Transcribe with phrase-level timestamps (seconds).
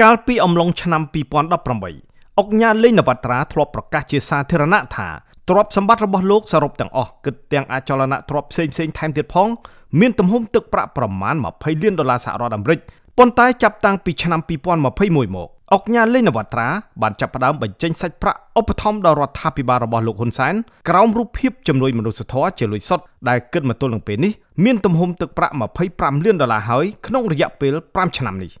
[0.00, 1.02] កាលពីអំឡុងឆ្នាំ
[1.70, 5.08] 2018អុកញ៉ាលេងនវត្រាធ្លាប់ប្រកាសជាសាធារណៈថា
[5.48, 9.48] ទ្រព្យសម្បត្តិរបស់លោកសរុបទាំងអស់គិតទាំងអចលនទ្រព្យផ្សេងផ្សេងថែមទៀតផង
[10.00, 12.78] មានទំហំទឹកប្រាក់ប្រមាណ20លានដុល្លារសហរដ្ឋអាមេរិក
[13.18, 16.68] ប៉ុន្តែចាប់តាំងពីឆ្នាំ2021មកអុកញ៉ាលេងនវត្រា
[17.02, 20.54] បានចាប់ផ្ដើមបញ្ចេញសាច់ប្រាក់ឧបត្ថម្ភដល់រដ្ឋាភិបាលរបស់លោកហ៊ុនសែន
[20.88, 24.32] ក្រោមរូបភាពជំនួយមនុស្សធម៌ជាលុយសុទ្ធដែលគិតមកទល់នឹងពេលនេះ
[24.64, 25.54] មានទំហំទឹកប្រាក់
[25.88, 28.52] 25លានដុល្លារហើយក្នុងរយៈពេល5ឆ្នាំនេះ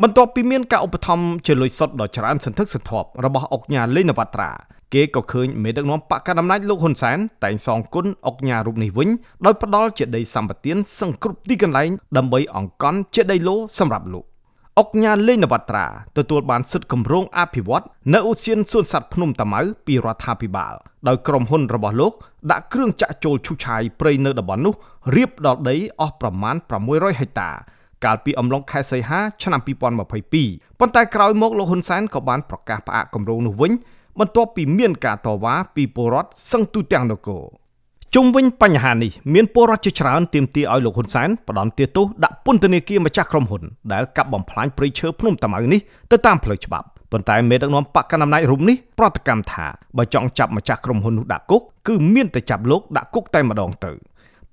[0.00, 4.50] បន្ទាប់ពីមានការឧបត្ថម្ភជាលុយសុទ្ធដ៏ច្រើនសន្ធឹកសន្ធាប់របស់អុកញ៉ាលេងនវត្រា
[4.94, 9.08] គេក៏ឃើញមេដឹកនាំបកកណ្ដាលអំណាចលោកហ៊ុនសែនតែងសងគុណអុកញ៉ារូបនេះវិញ
[9.44, 14.24] ដោយផ្ដល់ជាដីសម្បត្តិសឹងគ្រប់ទីកន្លែងដើម្បីអង្គកន់ជាដីឡូសម្រាប់លោក
[14.78, 15.86] អុកញ៉ាលេងនវត្រា
[16.18, 20.74] ទទួលបានសិទ្ធិគម្រោងអភិវឌ្ឍនៅឧទ្យានសួនសត្វភ្នំតាម៉ៅពីរដ្ឋាភិបាល
[21.08, 22.12] ដោយក្រុមហ៊ុនរបស់លោក
[22.52, 24.74] ដាក់គ្រឿងចាក់ចូលឈូសឆាយព្រៃនៅតំបន់នោះ
[25.16, 26.56] រៀបដល់ដីអស់ប្រមាណ
[26.88, 27.50] 600ហិកតា
[28.04, 33.72] កាលពីអំឡុងខែសីហាឆ្នាំ2022ប៉ុន្តែក្រោយមកលោកហ៊ុនសែនក៏បានប្រកាសផ្អាកគម្រោងនោះវិញ
[34.18, 37.44] បន្ទាប់ពីមានការតវ៉ាពីពលរដ្ឋសឹងទូទាំងនគរ
[38.14, 43.62] ជុំវិញបញ្ហានេះមានពលរដ្ឋជាច្រើនទាមទារឲ្យលោកហ៊ុនសែនផ្ដន់ទាទោសដាក់ពន្ធនាគារម្ចាស់ក្រុមហ៊ុន
[43.92, 53.92] ដែលកាប់បំផ្លាញព្រៃឈើភ្នំតាម៉ៅនេះទៅតាមផ្លូវច្បាប់ប៉ុន្តែមេដឹកនាំបកកណ្ដាលអំណាចរូបនេះប្រតិកម្មថាបើចង់ចាប់ម្ចាស់ក្រុមហ៊ុននោះដាក់គុកគឺមានតែចាប់លោកដាក់គុកតែម្ដងទៅ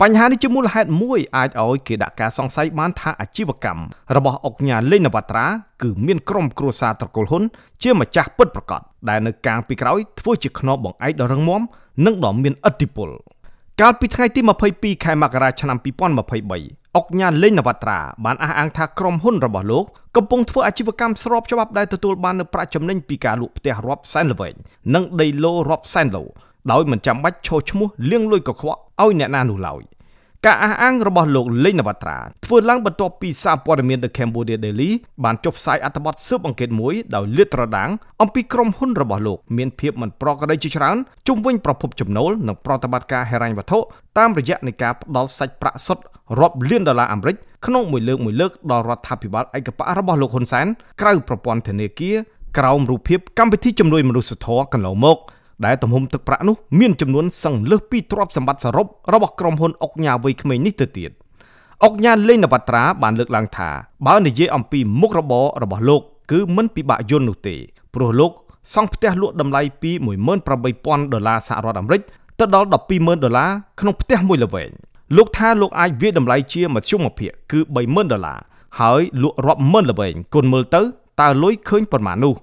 [0.03, 3.83] បញ្ហានេះជាមូលហេតុមួយអាចឲ្យគេដាក់ការសង្ស័យបានថាអាជីវកម្ម
[4.15, 5.45] របស់អុកញ៉ាលេងនវត្រា
[5.81, 7.43] គឺមានក្រុមគ្រួសារត្រកូលហ៊ុន
[7.83, 11.61] ជាម្ចាស់ពិតប្រាកដដែលនៅកាងពីក្រោយធ្វើជាខ្នងបង្អែកដ៏រឹងមាំ
[12.05, 13.09] និងដ៏មានឥទ្ធិពល
[13.81, 14.41] កាលពីថ្ងៃទី
[14.73, 15.77] 22ខែមករាឆ្នាំ
[16.37, 24.55] 2023អុកញ៉ាលេងនវត្រាបានអះអាងថាក្រុមហ៊ុនរបស់លោកកំពុងធ្វើអាជីវកម្មស្របច្បាប់ដែលទទួលបាននូវប្រាក់ចំណេញពីការលក់ផ្ទះរាប់សែនល្វែង
[24.95, 26.23] និងដីឡូរាប់សែនឡូ
[26.71, 29.83] ដោយមិនចាំបាច់ឈោះឈ្មោះលៀងលុយកខ្វក់ឲ្យអ្នកណានោះឡើយ
[30.47, 34.91] ការអះអាងរបស់លោកលេងនវត្រាធ្វើឡើងបន្ទាប់ពីសារព័ត៌មាន The Cambodia Daily
[35.23, 37.89] បានចុះផ្សាយអត្ថបទស៊ើបអង្កេតមួយដោយលាតត្រដាង
[38.21, 43.79] អំពីក្រុមហ៊ុនរបស់លោកមានភាពមិនប្រក្រតីជាច្រើនជុំវិញប្រភពចំណូលនិងប្រតិបត្តិការហិរញ្ញវត្ថុ
[44.17, 46.03] តាមរយៈនៃការផ្ដល់សាច់ប្រាក់សុទ្ធ
[46.39, 50.67] រាប់លានដុល្លារអាមេរិកក្នុងមួយលើកមួយលើកដល់រដ្ឋាភិបាលឯកបៈរបស់លោកហ៊ុនសែន
[51.01, 52.15] ក្រៅប្រព័ន្ធធនាគារ
[52.57, 55.17] ក្រោមរូបភាពកម្មវិធីជំនួយមនុស្សធម៌កន្លងមក
[55.65, 61.11] ដែលទំហំទឹកប្រាក់នោះមានចំនួនសឹងលើសពីទ្រព្យសម្បត្តិសរុបរបស់ក្រុមហ៊ុនអុកញ៉ាវ័យក្មេងនេះទៅទៀត
[61.83, 63.69] អុកញ៉ាលេងនវត្រាបានលើកឡើងថា
[64.07, 67.55] បើនិយាយអំពីមុខរបររបស់លោកគឺមិនពិបាកយល់នោះទេ
[67.93, 68.31] ព្រោះលោក
[68.73, 69.91] សង់ផ្ទះលក់តម្លៃពី
[70.51, 72.01] 18000ដុល្លារសហរដ្ឋអាមេរិក
[72.39, 73.49] ទៅដល់120,000ដុល្លារ
[73.79, 74.69] ក្នុងផ្ទះមួយល្វែង
[75.17, 78.39] លោកថាលោកអាចវាយតម្លៃជាមធ្យមភាគគឺ30000ដុល្លារ
[78.79, 80.81] ហើយលក់រាប់ម៉ឺនល្វែងគុណមើលទៅ
[81.21, 82.33] តើលុយឃើញប៉ុន្មាននោះ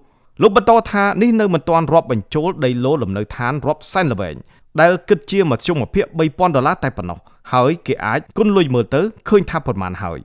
[0.43, 4.37] លោកបន្តថានេះនៅមិនទាន់រាប់បញ្ចូលដីឡូលំនៅឋានរាប់សែនល្វែង
[4.81, 7.19] ដែលគិតជាមធ្យមភាគ3000ដុល្លារតែប៉ុណ្ណោះ
[7.53, 10.21] ហើយគេអាចគុណលុយមើលទៅឃើញថាប៉ុន្មានហើយ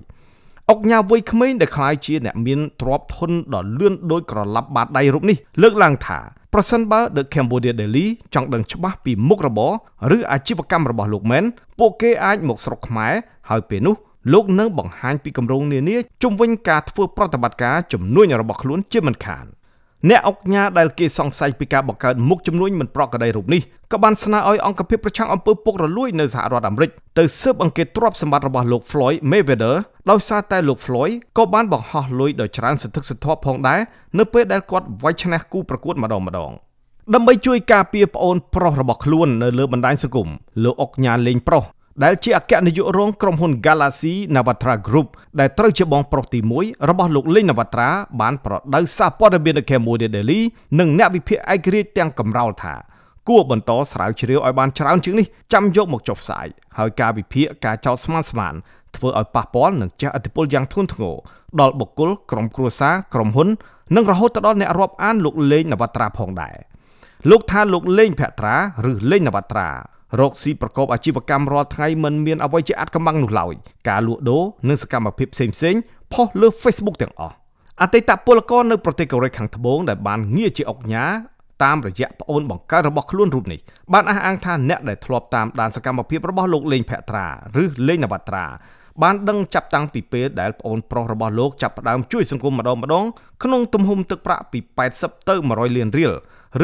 [0.69, 6.19] អុកញ៉ាវ័យក្មេងដែលក្លាយជាអ្នកមានទ្រព្យធនដ៏លឿនដោយក្រឡាប់បាតដៃរូបនេះលើកឡើងថា
[6.53, 9.71] ប្រសិនបើ The Cambodia Daily ចង់ដឹងច្បាស់ពីមុខរបរ
[10.17, 11.43] ឬអាជីវកម្មរបស់លោកមែន
[11.79, 13.13] ពួកគេអាចមកស្រុកខ្មែរ
[13.49, 13.95] ហើយពេលនោះ
[14.33, 19.47] លោកនឹងបង្ហាញពីគម្រោងនានាជំវិញការធ្វើប្រតិបត្តិការជំនួញរបស់ខ្លួនជាមិនខាន។
[20.09, 29.75] អ្នកអុកញ៉ាដែលគេសង្ស័យពីការបង្កើតមុខចំនួនមិនប្រក្រតីរូបនេះក៏បានស្នើឲ្យអង្គភាពប្រឆាំងអំពើពុករលួយនៅសហរដ្ឋអាមេរិកទៅស៊ើបអង្កេតទ្រព្យសម្បត្តិរបស់លោក Floyd Mayweather
[30.11, 33.79] ដោយសារតែលោក Floyd ក៏បានបង្ហោះលុយដោយច្រើនសន្ធឹកសន្ធាប់ផងដែរ
[34.19, 36.51] នៅពេលដែលគាត់វាយឈ្នះគូប្រកួតម្ដងម្ដង
[37.13, 40.27] ដើម្បីជួយការពារប្អូនប្រុសរបស់ខ្លួននៅលើបណ្ដាញសង្គម
[40.63, 41.63] លោកអុកញ៉ាលេងប្រុស
[42.03, 45.07] ដែលជាអគ្គនាយករងក្រុមហ៊ុន Galaxy Navatra Group
[45.39, 47.89] ដែលត្រូវជាបងប្រុសទី1របស់លោកលេងនវត្រា
[48.21, 50.41] បានប្រដៅសារព័ត៌មាននៅ Cambodia Daily
[50.79, 52.75] និងអ្នកវិភាគឯករាជ្យទាំងកំរោលថា
[53.29, 56.47] គួរបន្តស្រាវជ្រាវឲ្យបានច្រើនជាងនេះចាំយកមកចុះផ្សាយ
[56.77, 58.53] ហើយការវិភាគការចោទស្មានស្មាន
[58.95, 61.15] ធ្វើឲ្យប៉ះពាល់និងជះឥទ្ធិពលយ៉ាងធ្ងន់ធ្ងរ
[61.59, 63.47] ដល់បុគ្គលក្រុមគ្រួសារក្រុមហ៊ុន
[63.95, 66.55] និងរហូតទៅដល់អ្នករាប់អានលោកលេងនវត្រាផងដែរ
[67.29, 68.55] លោកថាលោកលេងភក្ត្រា
[68.89, 73.53] ឬលេងនវត្រារកស៊ីប្រកបអាជីវកម្មរាល់ថ្ងៃមិនមានអ្វីជាអាចកំបាំងនោះឡើយ
[73.89, 75.75] ការលក់ដូរនិងសកម្មភាពផ្សេងផ្សេង
[76.13, 77.35] ផុសលើ Facebook ទាំងអស់
[77.81, 81.05] អតីតពលករនៅប្រទេសកូរ៉េខាងត្បូងដែលបានងារជាអុកញ៉ា
[81.63, 83.59] តាមរយៈប្អូនបង្កើតរបស់ខ្លួនរូបនេះ
[83.93, 87.25] បានអះអាងថាអ្នកដែលធ្លាប់តាមដានសកម្មភាពរបស់លោកលេងភក្ត្រា
[87.61, 88.45] ឬលេងនវត្រា
[89.01, 93.05] បានដឹងចាប់តាំងពីពេលដែលប្អូនប្រុសរបស់លោកចាប់ផ្ដើមជួយសង្គមម្ដងម្ដង
[93.43, 94.59] ក្នុងទំហំទឹកប្រាក់ពី
[94.93, 96.13] 80ទៅ100លានរៀល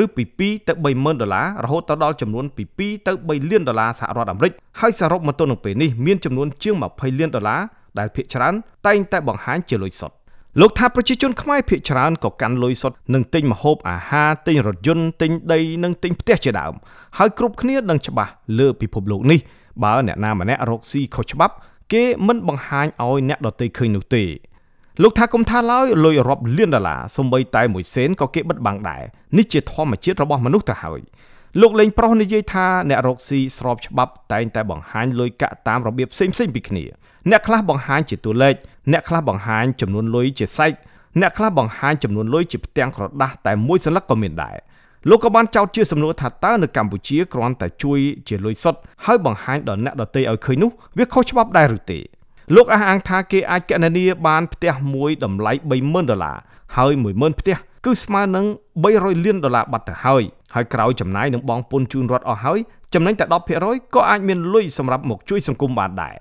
[0.02, 7.62] ឬពី2ទៅ30000ដុល្លាររហូតទៅដល់ចំនួនពី2ទៅ3លានដុល្លារសហរដ្ឋអាមេរិកហើយសរុបមកទល់នឹងពេលនេះមានចំនួនជាង20លានដុល្លារ
[8.00, 8.54] ដែលភាគច្រើន
[8.88, 10.16] តែងតែបង្ហាញជាលុយសុទ្ធ
[10.62, 16.74] លោកថាប្រជាជនខ្មែរភាគច្រើនក៏កាន់លុយសុទ្ធនឹងទិញម្ហូបអាហារទិញរថយន្តទិញដីនិងទិញផ្ទះជាដើម
[17.18, 19.40] ហើយគ្រប់គ្នានឹងច្បាស់លើពិភពលោកនេះ
[19.84, 21.54] បើអ្នកណាម្នាក់រកស៊ីខុសច្បាប់
[21.94, 24.24] គេមិនបង្ហាញឲ្យអ្នកដទៃឃើញនោះទេ
[25.04, 29.04] លោកថាគុំថាឡើយលុយរាប់លានដុល្លារសំបីតែមួយសេនក៏គេបិទបាំងដែរ
[29.38, 31.00] នេះជាធម្មជាតិរបស់មនុស្សទៅហើយ
[31.62, 36.86] លោកលេងប្រុសនិយាយថាអ្នករកស៊ីស្របច្បាប់តែងតែបង្ហាញលុយកាក់តាមរបៀបផ្សេងៗពីគ្នា
[37.30, 38.56] អ្នកខ្លះបង្ហាញជាតួលេខ
[38.92, 40.78] អ្នកខ្លះបង្ហាញចំនួនលុយជាសាច់
[41.22, 44.58] អ្នកខ្លះបង្ហាញចំនួនលុយជាផ្ទាំងក្រដាស់តែមួយសន្លឹកក៏មានដែរ
[45.10, 52.00] លោកក៏បានចោទជាសំណួរថាតើនៅកម្ពុជាគ្រាន់តែជួយជាលុយសុទ្ធហើយបង្ហាញដល់អ្នកដទៃឲ្យឃើញនោះវាខុសច្បាប់ដែរឬទេ
[52.56, 55.52] លោកអះអាងថាគេអាចកណនាបានផ្ទះមួយតម្លៃ
[55.82, 56.38] 30000ដុល្លារ
[56.76, 57.56] ហើយ10000ផ្ទះ
[57.86, 58.46] គឺស្មើនឹង
[58.84, 60.24] 300លានដុល្លារបាត់ទៅហើយ
[60.54, 62.60] ហើយក្រោយចំណាយនឹងបងពុនជូនរដ្ឋអស់ហើយ
[62.94, 63.26] ចំណេញតែ
[63.60, 66.16] 10%ក៏អាចមានលុយសម្រាប់មកជួយសង្គមបានដែរ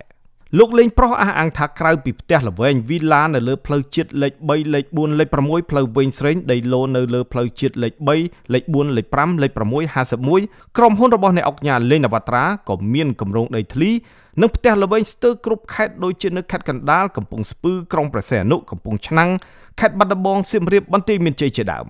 [0.55, 9.59] លោកលេងប្រុសអះអាងថាក្រៅពីផ្ទះល្វែងវីឡានៅលើផ្លូវជាតិលេខ3លេខ4លេខ6ផ្លូវវែងស្រេងដីឡូនៅលើផ្លូវជាតិលេខ3លេខ4លេខ5លេខ6
[10.15, 13.91] 51ក្រុមហ៊ុនរបស់អ្នកអុកញ៉ាលេងនវត្រាក៏មានគម្រោងដីធ្លី
[14.41, 19.29] និងផ្ទះល្វែងស្ទើរគ្រប់ខេត្តដូចជានៅខេត្តកណ្ដាលកំពង់ស្ពឺក្រុងព្រះសីហនុកំពង់ឆ្នាំង
[19.79, 21.85] ខេត្តបាត់ដំបងសៀមរាបបន្ទាយមានជ័យជាដើម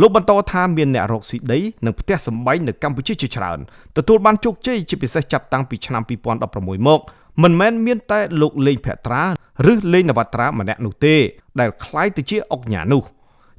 [0.00, 3.58] លោកបន្តថាមានអ្នករកស៊ីដីនិងផ្ទះសម្បែងនៅកម្ពុជាជាច្រើន
[3.96, 6.02] ទទួលបានជោគជ័យជាពិសេសចាប់តាំងពីឆ្នាំ
[6.44, 7.00] 2016មក
[7.43, 9.23] មិនមែនមានតែលោកលេងភត្រា
[9.71, 11.15] ឬលេងនវត្រាម្នាក់នោះទេ
[11.59, 13.03] ដែលคล้ายទៅជាអុកញ៉ានោះ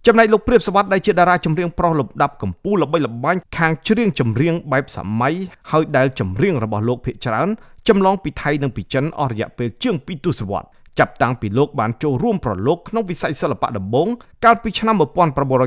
[0.06, 5.34] ចំណែកលោកព្រាបសវត្តដែលជាតារាចម្រៀងប្រុសលំដាប់កម្ពុជាល្បីល្បាញខាងច្រៀងចម្រៀងបែបសម័យ
[5.70, 7.48] ហើយដែលចម្រៀងរបស់លោកភាគច្រើន
[7.88, 10.68] ចម្លងពីថៃនិងពីចិនអស់រយៈពេលជាង2ទសវត្សរ៍
[10.98, 14.08] ចាប់តាំងពីលោកបានចូលរួមប្រឡូកក្នុងវិស័យសិល្បៈដំបូង
[14.44, 14.94] កាលពីឆ្នាំ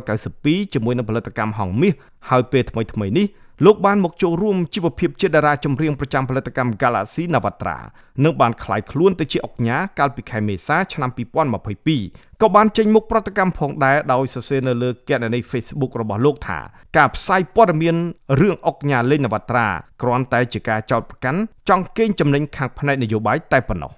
[0.02, 1.94] 1992ជាមួយនឹងផលិតកម្មហងមាស
[2.30, 3.26] ហើយពេលថ្មីៗនេះ
[3.65, 7.77] លោកបានមកចូលរួមជីវភាពជាតារាចម្រៀងប្រចាំផលិតកម្ម Galaxy Navatra
[8.25, 11.11] និងបានក្លាយខ្លួនទៅជាអុកញ៉ាកាលពីខែមេសាឆ្នាំ
[11.75, 16.61] 2022ក៏បានចេញមុខប្រតិកម្មផងដែរដោយសរសេរនៅលើគណនី Facebook របស់លោកថា
[16.97, 17.97] ការផ្សាយព័ត៌មាន
[18.41, 19.67] រឿងអុកញ៉ាលេងនវត្រា
[20.03, 23.93] គ្រាន់តែជាការចោទប្រកាន់ចង់កេងចំណេញខាងផ្នែកនយោបាយតែប៉ុណ្ណោះ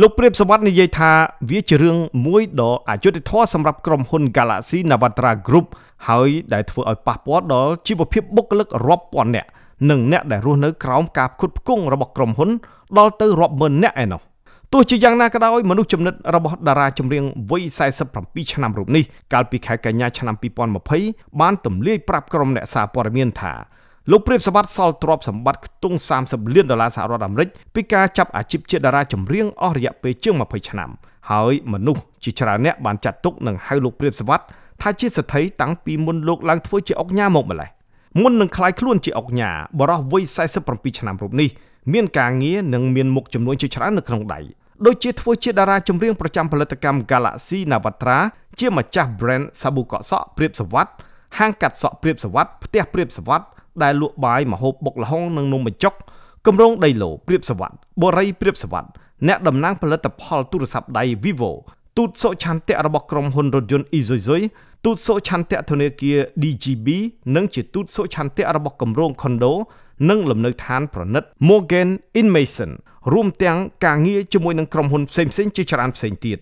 [0.00, 1.10] លោកព្រាបសវត្តនិយាយថា
[1.50, 1.96] វាជារឿង
[2.26, 5.66] មួយដ៏អយុត្តិធម៌សម្រាប់ក្រុមហ៊ុន Galaxy Navatra Group
[6.08, 9.48] ហើយដែលធ្វើឲ្យប៉ះពាល់ដល់ជីវភាពបុគ្គលិករាប់ពាន់នាក់
[9.90, 12.50] និងអ្នកដែលរស់នៅក្រោមការផ្គត់ផ្គង់របស់ក្រុមហ៊ុន
[12.98, 14.20] ដល់ទៅរាប់ម៉ឺននាក់ឯណោះ
[14.72, 17.62] ទោះជាយ៉ាងណាក៏ដោយមនុស្សចំណិតរបស់តារាចម្រៀងវ័យ
[18.08, 20.34] 47ឆ្នាំរូបនេះកាលពីខែកញ្ញាឆ្នាំ
[20.88, 23.54] 2020បានទម្លាយប្រាប់ក្រុមអ្នកសារព័ត៌មានថា
[24.11, 30.89] លោកព្រាបសម្បត្តិសល់ទ្រព្យសម្បត្តិខ្ទង់30លានដុល្លារសហរដ្ឋអាមេរិកពីការចាប់អាជីពជាតារាចម្រៀងអស់រយៈពេលជាង20ឆ្នាំ
[31.31, 34.45] ហើយមនុស្សជាច្រើនអ្នកបានចាត់ទុកនិងហៅលោកព្រាបសម្បត្តិ
[34.81, 37.69] ថាជាសទ្ធិតាំងពីមុនលោកឡើងធ្វើជាអុកញ៉ាមកម្លេះ
[38.21, 40.23] មុននឹងคลายខ្លួនជាអុកញ៉ាបរោះវ័យ
[40.61, 41.49] 47ឆ្នាំរូបនេះ
[41.93, 44.39] មានការងារនិងមានមុខចំនួនជាច្រើននៅក្នុងដៃ
[44.85, 48.17] ដូចជាធ្វើជាតារាចម្រៀងប្រចាំផលិតកម្ម Galaxy Navatra
[48.59, 50.87] ជាម្ចាស់ brand សាប៊ូកក់សក់ព្រៀបសវ័ត
[51.37, 53.41] ហាងកាត់សក់ព្រៀបសវ័តផ្ទះព្រៀបសវ័ត
[53.82, 55.94] ដែលលក់បាយម្ហូបបុកល្ហុងនិងនំបញ្ចុក
[56.46, 57.72] គម្រោងដីឡូព្រៀបសវ័ត
[58.02, 58.84] បូរីព្រៀបសវ័ត
[59.28, 61.52] អ្នកតំណាងផលិតផលទូរស័ព្ទដៃ Vivo
[61.96, 64.36] ទូតសុឆន្ទៈរបស់ក្រុមហ៊ុនរថយន្ត Isuzu
[64.84, 66.88] ទូតសុឆន្ទៈធនាគារ DGB
[67.36, 69.52] និងជាទូតសុឆន្ទៈរបស់គម្រោង Condo
[70.10, 71.88] និងលំនៅឋានប្រណិត Morgan
[72.20, 72.70] Inmason
[73.12, 76.38] រួមទាំងការងារជាមួយនឹងក្រុមហ៊ុនផ្សេងៗជាច្រើនផ្សេងទៀត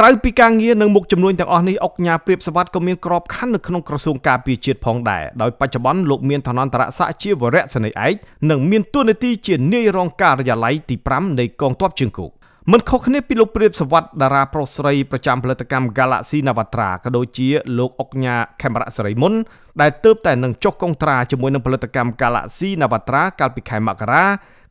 [0.00, 8.14] ក្រៅពីការងារនិងមុខចំនួនទាំងអស់នេះអុកញ៉ាព្រៀបសវត្តក៏មានក្របខ័ណ្ឌនៅក្នុងក្រសួងការពារជាតិផងដែរដោយបច្ចុប្បន្នលោកមានឋានន្តរស័ក្តិជាវរៈសេនីយ៍ឯក
[8.50, 12.30] និងមានតួនាទីជានាយរងការិយាល័យទី5នៃកងទ័ពជើងគោក
[12.72, 17.48] មិនខុសគ្នាពីលោកព្រាបសវត្តតារាប្រុសស្រីប្រចាំផលិតកម្ម Galaxy Navatra ក៏ដូចជា
[17.78, 19.34] លោកអុកញ៉ាខេមរៈសេរីមុន
[19.80, 24.24] ដែលទើបតែនឹងចុះកុងត្រាជាមួយនឹងផលិតកម្ម Galaxy Navatra កាលពីខែមករា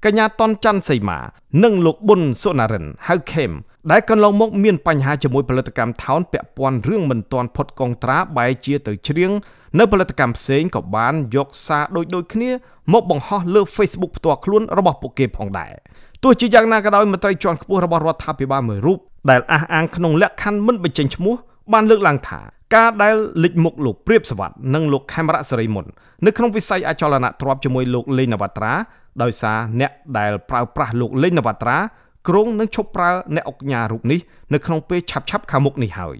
[0.06, 1.20] កញ្ញាតនច័ន្ទសីមា
[1.64, 3.52] និងលោកប៊ុនសុណារិនហៅខេម
[3.92, 9.32] ដែលកន្លងមកមានបញ្ហាជាមួយផលិតកម្មថោនពាក់ព័ន្ធរឿងមិនទាន់ផុតកុងត្រាបែរជាទៅច្រៀង
[9.80, 12.50] នៅផលិតកម្មផ្សេងក៏បានយកសារដូចដូចគ្នា
[12.94, 15.72] មកបង្ហោះលើ Facebook ផ្ទាល់ខ្លួនរបស់ពួកគេផងដែរ
[16.24, 21.36] ទោះជាយ៉ាងណាក៏ដោយមន្ត្រីជាន់ខ្ពស់របស់រដ្ឋាភិបាលមួយរូបដែលអះអាងក្នុងលក្ខខណ្ឌមិនបញ្ចេញឈ្មោះ
[21.74, 22.42] បានលើកឡើងថា
[22.74, 25.86] ការដែលលេចមុខលោកព្រាបសវត្តនិងលោកខេមរៈសេរីមុន
[26.25, 28.74] នៅក្នុងវិស័យអចលនទ្រព្យជាមួយលោកលេងនវត្រា
[29.24, 31.77] ដោយសារអ្នកដែលប្រើប្រាស់លោកលេងនវត្រា
[32.27, 34.19] គ្រងនឹងឈប់ប្រើអ្នកអុកញ៉ារូបនេះ
[34.53, 36.17] នៅក្នុងពេលឆាប់ឆាប់ខាងមុខនេះហើយ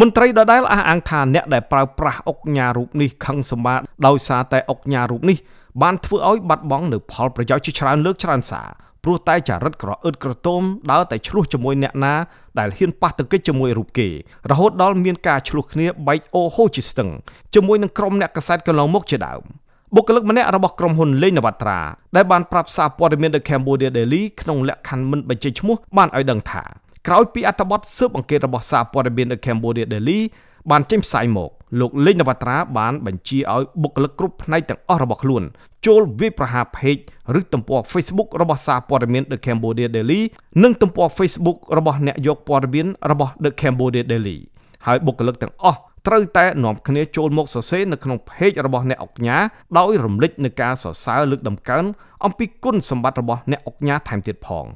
[0.00, 3.74] មន្ត្រីដដែលអះអាងថាអ្នកដែលប្រើប្រាស់អុកញ៉ារូបនេះខឹងសម្បា
[4.06, 5.38] ដោយសារតែអុកញ៉ារូបនេះ
[5.82, 8.68] បានធ្វើឲ្យបាត់បង់នៅផលប្រយោជន៍ជាច្រើនលើកច្រើនសារ
[9.04, 12.14] ព្រោះតែចរិតក្រអឺតក្រទមដើរតែឆ្លោះជាមួយអ្នកណា
[12.58, 14.08] ដែលហ៊ានប៉ះទង្គិចជាមួយរូបគេ
[14.50, 17.10] រហូតដល់មានការឆ្លោះគ្នាបែកអូហូជាស្ទឹង
[17.54, 19.42] ជាមួយនឹងក្រុមអ្នកកសែតកន្លងមកជាដើម
[19.94, 21.80] បុគ្គលិកម្នាក់របស់ក្រុមហ៊ុនលេងនវត្រា
[22.16, 26.62] ដែលបានប្រាប់សារព័ត៌មាន The Cambodia Daily ក្នុងលក្ខខណ្ឌមិនបញ្ចេញឈ្មោះបានឲ្យដឹងថា
[27.06, 30.20] ក្រោយពីអត្ថបទស៊ើបអង្កេតរបស់សារព័ត៌មាន The Cambodia Daily
[30.70, 31.50] បានចេញផ្សាយមក
[31.80, 35.42] លោកលេងនវត្រាបានបញ្ជាឲ្យបុគ្គលិកគ្រប់ផ្នែកទាំងអស់របស់ខ្លួន
[35.86, 37.02] ចូលវាយប្រហារ page
[37.38, 40.20] ឬទំព័រ Facebook របស់សារព័ត៌មាន The Cambodia Daily
[40.62, 44.38] និងទំព័រ Facebook របស់អ្នកយកព័ត៌មានរបស់ The Cambodia Daily
[44.86, 49.38] ហើយបុគ្គលិកទាំងអស់ត្រូវតែនាំគ្នាចូលមកសរសេរនៅក្នុង page របស់អ្នកអុកញ៉ា
[49.78, 51.84] ដោយរំលេចនឹងការសរសើរលើកដំកើង
[52.24, 54.66] អំពីគុណសម្បត្តិរបស់អ្នកអុកញ៉ាថែមទៀតផង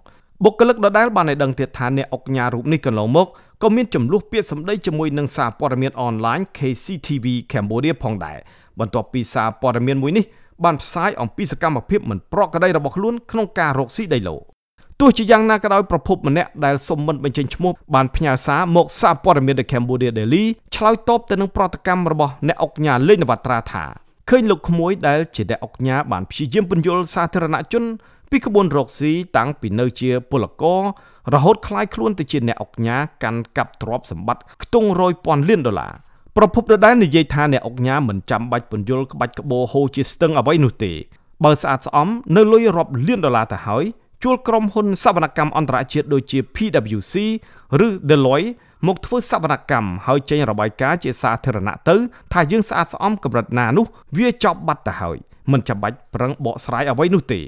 [0.44, 3.26] បុគ្គលិកដដែលបានឲ្យដឹងទៀតថាអ្នកអុកញ៉ារូបនេះកន្លងមក
[3.62, 8.38] ក៏មានចំនួនពាក្យសម្ដីជាមួយនឹងសារព័ត៌មានអនឡាញ KCTV Cambodia ផងដែរ
[8.78, 10.24] បន្ទាប់ពីសារព័ត៌មានមួយនេះ
[10.64, 14.36] បានផ្សាយអំពីសកម្មភាពមិនប្រក្រតីរបស់ខ្លួនក្នុងការរកស៊ីដីឡូ
[15.00, 20.44] ទោះជាយ៉ាងណាក៏ដោយប្រភពម្នាក់ដែលសុំមិនបញ្ចេញឈ្មោះបានផ្ញើសារមកសារព័ត៌មាន The Cambodia Daily
[20.76, 23.84] ឆ្លើយតបទៅនឹងប្រតិកម្មរបស់អ្នកអុកញ៉ាលេងនវត្រាថា
[24.30, 27.84] ឃើញលោកក្មួយដែលជាអ្នកអុកញ៉ាបានព្យាយាមពន្យល់សាធារណជន
[28.32, 30.82] ពីក្បួនរកស៊ីតាំងពីនៅជាពលករ
[31.34, 35.92] រហូតក្លាយខ្លួនទៅជាអ្នកអុកញ៉ាកាន់កាប់ទ្រព្យសម្បត្តិខ្ទង់រយពាន់លានដុល្លារ
[36.36, 40.92] ប្រពន្ធដដែលនិយាយថាអ្នកអុកញ៉ាមិនចាំបាច់ពន្យល់ក្បាច់ក្បោហូជាស្ទឹងអ្វីនោះទេ
[41.44, 43.84] បើស្អាតស្អំនៅលុយរាប់លានដុល្លារទៅហើយ
[44.22, 47.14] ជួលក្រុមហ៊ុនសវនកម្មអន្តរជាតិដូចជា PwC
[47.86, 48.50] ឬ Deloitte
[48.86, 51.96] មកធ្វើសវនកម្មហើយចេញរបាយការណ៍ជាសាធារណៈទៅ
[52.32, 53.86] ថាយើងស្អាតស្អំកម្រិតណានោះ
[54.18, 55.16] វាចប់បាត់ទៅហើយ
[55.52, 57.40] មិនចាំបាច់ប្រឹងបកស្រាយអ្វីនោះទេ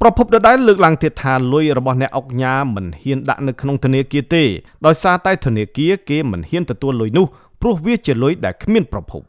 [0.00, 4.44] ប្រពន្ធដដែលលើកឡើងទៀតថាលុយរបស់អ្នកអុកញ៉ាមិនហ៊ានដាក់នៅក្នុងធនាគារទេ
[4.86, 7.26] ដោយសារតែធនាគារគេមិនហ៊ានទទួលលុយនោះ
[7.60, 9.22] ព្រោះវាជាលុយដែលគ្មានប្រភព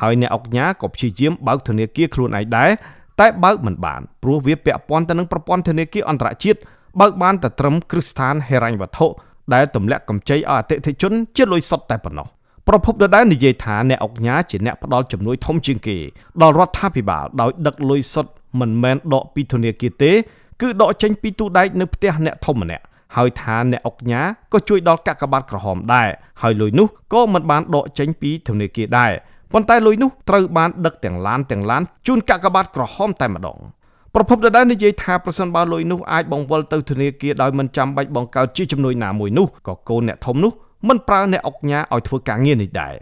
[0.00, 2.70] ហើយអ្នកអុកញ៉ាក៏ព្យាយាមបើកធនាគារខ្លួនឯងដែរ
[3.20, 6.58] តែបើកមិនបានព្រោះវាពាក់ព័ន្ធទៅនឹងប្រព័ន្ធធនាគារអន្តរជាតិ
[7.00, 9.06] បើកបានតែត្រឹមគ្រឹះស្ថានហិរញ្ញវត្ថុ
[9.54, 12.28] ដែលទម្លាក់កម្ចីឲ្យអតិថិជនជាលុយសុទ្ធតែប៉ុណ្ណោះ
[12.68, 15.96] ប្រពន្ធដដែលនិយាយថាអ្នកអុកញ៉ាជាអ្នកផ្ដល់ជំនួយធំជាងគេ
[16.42, 20.12] ដល់រដ្ឋាភិបាលដោយដឹកលុយសុទ្ធ មិនមែនដកពីធនាគារទេ
[20.60, 22.84] គឺដកចេញពីទូដែកនៅផ្ទះអ្នកធំម្នាក់
[23.16, 26.08] ហើយថាអ្នកអុកញ៉ាក៏ជួយដល់កាកបាទក្រហមដែរ
[26.42, 29.12] ហើយលុយនោះក៏មិនបានដកចេញពីធនាគារដែរ
[29.52, 33.58] ប៉ុន្តែលុយនោះត្រូវបានដឹកទាំងឡានទាំងឡានជូនកាកបាទក្រហមតែម្ដង
[34.14, 40.52] ប្រពន្ធដដែលនិយាយថាប្រសិនបើលុយនោះអាចបង្វិលទៅធនាគារដោយមិនចាំបាច់បង្កើតជាជំនួយណាមួយនោះក៏កូនអ្នកធំនោះ
[40.88, 42.94] មិនប្រើអ្នកអុកញ៉ាឲ្យធ្វើការងារនេះដែរ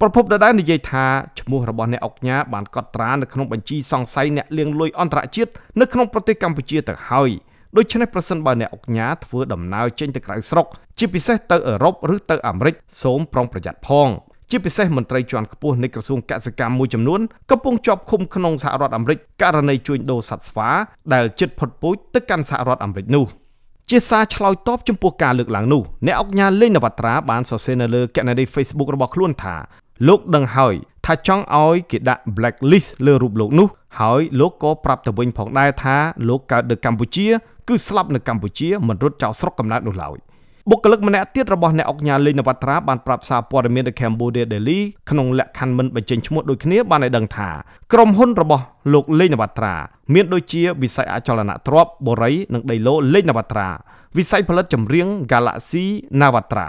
[0.00, 1.04] ប្រពន្ធដដែលនិយាយថា
[1.40, 7.30] ឈ្មោះរបស់អ្នកអុកញ៉ាបានកត់ត្រានៅក្នុងបញ្ជីសង្ស័យអ្នកលាងលុយអន្តរជាតិនៅក្នុងប្រទេសកម្ពុជាទៅហើយ
[7.76, 10.66] ដូច្នេះប្រសិនបើអ្នកអុកញ៉ាធ្វើដំណើរចេញទៅក្រៅស្រុក
[10.98, 14.08] ជាពិសេសទៅអឺរ៉ុបឬទៅអាមេរិកសូមប្រុងប្រយ័ត្នផង
[14.50, 17.20] ជាពិសេសមន្ត្រីជាន់ខ្ពស់នៃក្រសួងកសិកម្មមួយចំនួន
[17.50, 20.68] កំពុងជាប់ឃុំក្នុងសហរដ្ឋអាមេរិកករណីជួញដូរសត្វស្វា
[21.14, 23.26] ដែលជិតផុតពូជទៅកាន់សហរដ្ឋអាមេរិកនោះ
[23.90, 29.56] ជាសារឆ្លើយតបចំពោះការលើកឡើងនោះអ្នកអុកញ៉ាលេងនវត្រាបានសរសេរនៅលើគណនី Facebook របស់ខ្លួនថា
[30.08, 30.74] លោកដឹងហើយ
[31.06, 33.68] ថាចង់ឲ្យគេដាក់ blacklist លើរូបលោកនោះ
[34.00, 35.96] ហើយលោកក៏ប្រាប់ទៅវិញផងដែរថា
[36.28, 37.26] លោកកើតនៅកម្ពុជា
[37.68, 40.18] គឺស្លាប់នៅកម្ពុជាមិនរត់ចោលស្រុកកំណើតនោះឡើយ
[40.70, 47.50] បុគ្គលិកម្នាក់ទៀតរបស់អ្នកអុកញ៉ាលេងនវត្រាបានប្រាប់សារព័ត៌មាន The Cambodia Daily ក្នុងលក្ខខណ្ឌមិនបញ្ចេញឈ្មោះដូចគ្នាបានឲ្យដឹងថា
[47.92, 49.74] ក្រុមហ៊ុនរបស់លោកលេងនវត្រា
[50.14, 53.68] មានដូចជាវិស័យអចលនទ្រព្យបូរីនិងដីឡូលេងនវត្រា
[54.16, 55.84] វិស័យផលិតចម្រៀង Galaxy
[56.20, 56.68] Navatra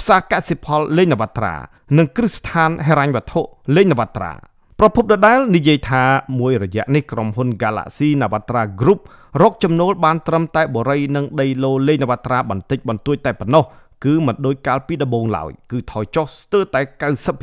[0.00, 1.54] ផ្សារកសិផលលេងនវត្រា
[1.98, 3.40] និងគ្រឹះស្ថានហិរញ្ញវត្ថុ
[3.76, 4.32] លេងនវត្រា
[4.80, 6.02] ប្រពន្ធដដែលនិយាយថា
[6.40, 9.00] មួយរយៈនេះក្រុមហ៊ុន Galaxy Navatra Group
[9.42, 13.64] រកចំណូលបានត្រឹមតែបរិយនិងដីឡូលេងនវត្រាបន្តិចបន្តួចតែប៉ុណ្ណោះ
[14.04, 16.80] គឺមិនដូចកាលពីដំបូងឡើយគឺថយចុះស្ទើរតែ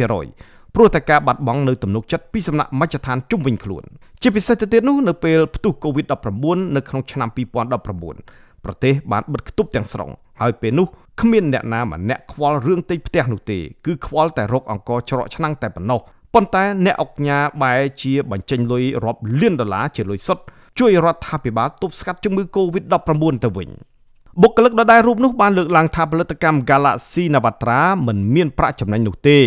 [0.02, 3.84] 90%ព្រោះតែការបាត់បង់នៅទំនុកចិត្តពីសំណាក់មជ្ឈដ្ឋានជុំវិញខ្លួន
[4.22, 7.30] ជាពិសេសទៅទៀតនោះនៅពេលផ្ទុះ COVID-19 នៅក្នុងឆ្នាំ
[7.98, 10.88] 2019ប្រទេសបានបិទគប់ទាំងស្រុង ហើយពេលនោះ
[11.22, 16.00] គ្មានអ្នកណាម្នាក់ខ្វល់រឿងទិញផ្ទះនោះទេគឺខ្វល់តែរកអង្គច្រកឆ្នាំងតែប៉ុណ្ណោះ
[16.34, 20.44] ប៉ុន្តែអ្នកអុកញ៉ាបែរជាបញ្ចេញលុយរាប់លានដុល្លារជាលុយសុទ្ធ
[20.80, 23.70] ជួយរដ្ឋាភិបាលទប់ស្កាត់ជំងឺ Covid-19 ទៅវិញ
[24.42, 29.40] បុគ្គលិកដដែលរូបនោះបានលើកឡើងថាផលិតកម្ម Galaxy Navatra មិនមានប្រាក់ចំណេញនោះទេ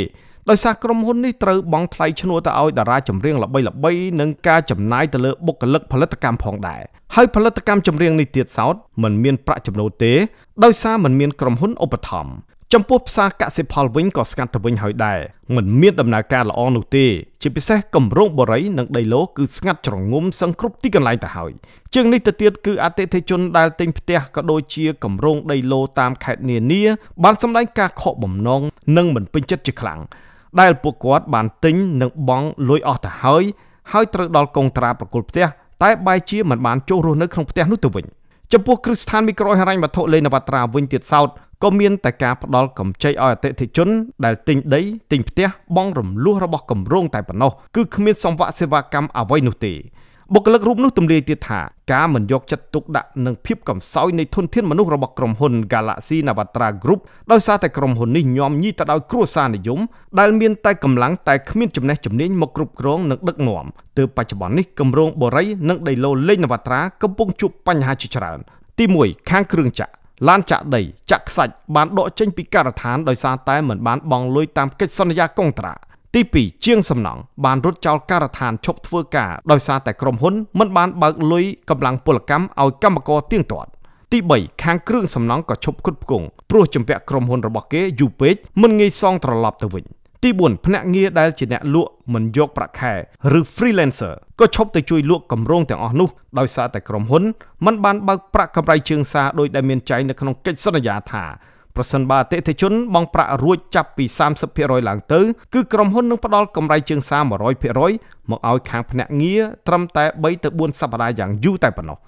[0.51, 6.83] ដោយសារក្រុមហ៊ុននេះត្រូវបង់ថ្លៃឈ្នួលទៅឲ្យតារាចម្រៀងល្បីៗនិងការចំណាយទៅលើបុគ្គលិកផលិតកម្មផងដែរ
[7.15, 10.13] ហើយផលិតកម្មចម្រៀងនេះទៀតសោតមិនមានប្រាក់ចំណូលទេ
[10.65, 12.33] ដោយសារមិនមានក្រុមហ៊ុនឧបត្ថម្ភ
[12.75, 15.19] ចំពោះផ្សារកសិផលវិញក៏ស្ងាត់ទៅវិញហើយដែរ
[15.57, 17.07] មិនមានដំណើរការល្អនោះទេ
[17.43, 21.53] ជាពិសេសគម្រោងបរិយនិងដីឡូគឺស្ងាត់ជ្រងំសឹងគ្រប់ទីកន្លែងទៅហើយ
[21.95, 26.83] ជាងនេះទៅទៀតគឺអតិថិជនដែលទិញផ្ទះក៏ដូចជាគម្រោងដីឡូតាមខេត្តនានា
[27.25, 28.63] បានសម្ដែងការខកបំណង
[28.97, 30.01] និងមិនពេញចិត្តជាខ្លាំង
[30.61, 33.45] ដែលពួកគាត់បានទិញនិងបង់លុយអស់ទៅហើយ
[33.93, 35.47] ហើយត្រូវដល់កងត្រាប្រគល់ផ្ទះ
[35.83, 38.05] តែបែរជាមិនបានចូលរស់នៅក្នុងផ្ទះនោះទៅវិញ
[38.53, 41.29] ចំពោះគ្រឹះស្ថានមីក្រូហិរញ្ញវត្ថុលេនវត្រាវិញទៀតសោត
[41.63, 43.89] ក៏មានតែការផ្ដល់កម្ចីឲ្យអតិថិជន
[44.25, 44.81] ដែលទិញដី
[45.13, 49.73] ទិញផ្ទះបង់រំលោះរបស់គម្រោងតែប៉ុណ្ណោះគឺគ្មានសង្វាក់សេវាកម្មអ្វីនោះទេ
[50.35, 51.61] បុគ្គលិករូបនោះទម្លាយទៀតថា
[51.93, 57.01] ការមិនយកចិត្តទុកដាក់នឹងភាពកំសោយនៃធនធានមនុស្សរបស់ក្រុមហ៊ុន Galaxy Navatra Group
[57.33, 59.81] ដោយសារតែក្រុមហ៊ុននេះញោមញីទៅដោយគ្រួសារនិយម
[60.19, 63.65] ដែលមានតែកម្លាំងតែគ្មានចំណេះជំនាញមកគ្រប់គ្រងនិងដឹកនាំ
[63.99, 68.39] ទើបបច្ចុប្បន្ននេះគម្រោងបូរីនិងដីឡូលេងនវត្រាកំពុងជួបបញ្ហាជាច្រើន
[68.79, 69.97] ទី1ខាងគ្រឿងចក្រ
[70.29, 75.75] ឡានចាក់ដីចាក់ខ្សាច់បានដកចេញពីការដ្ឋានដោយសារតែមិនបានបង់លុយតាមកិច្ចសន្យាកុងត្រា
[76.17, 83.71] ទី2ជាងសំណង់បានរត់ចោលការដ្ឋានឈប់ធ្វើការដោយសារតែក្រុមហ៊ុនមិនបានបើកលុយកម្លាំងពលកម្មឲ្យកម្មករទៀងទាត់
[84.13, 89.85] ទី3ខាងគ្រឿងសំណង់ក៏ឈប់គត់ផ្គង់ព្រោះចម្ពាក់ក្រុមហ៊ុនរបស់គេយូរពេកមិនងាយសងត្រឡប់ទៅវិញ
[90.23, 92.93] ទី4ភ្នាក់ងារដែលជាអ្នកលក់មិនយកប្រាក់ខែ
[93.39, 96.09] ឬ freelancer ក៏ឈប់ទៅជួយលក់គម្រោងទាំងអស់នោះ
[96.39, 97.25] ដោយសារតែក្រុមហ៊ុន
[97.67, 101.25] មិនបានបើកប្រាក់កម្រៃជើងសារដោយដែលមានចែងនៅក្នុងកិច្ចសន្យាថា
[101.77, 104.05] ប្រសិនបើអតិថិជនបង់ប្រាក់រួចចាប់ពី
[104.47, 105.21] 30%ឡើងទៅ
[105.55, 111.99] គឺក្រុមហ៊ុននឹងផ្ដល់កម្រៃជើងសារ100%មកឲ្យខាងភ្នាក់ងារត្រឹមតែ3ទៅ4សប្តាហ៍យ៉ាងយូរតែប៉ុណ្ណោះ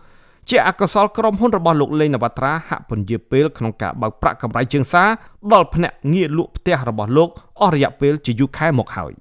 [0.48, 5.08] ជាអកុសលក្រុមហ៊ុនរបស់លោកលេងនវត្រាហាក់ពន្យាពេលក្នុងការបើកប្រាក់កម្រៃជើងសារ
[5.52, 7.28] ដល់ភ្នាក់ងារលក់ផ្ទះរបស់លោក
[7.62, 9.12] អស់រយៈពេលជាយូរខែមកហើយ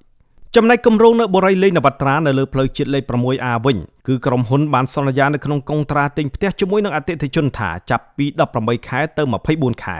[0.59, 8.25] ចំណែកគម្រោងនៅបូរីលេងនវត្រានៅលើផ្លូវជាតិលេខ 6A វិញគឺក្រុមហ៊ុនបានសន្យានៅក្នុងកុងត្រាទិញផ្ទះជាមួយនឹងអតិថិជនថាចាប់ពី
[8.57, 9.23] 18ខែទៅ
[9.53, 9.97] 24ខែ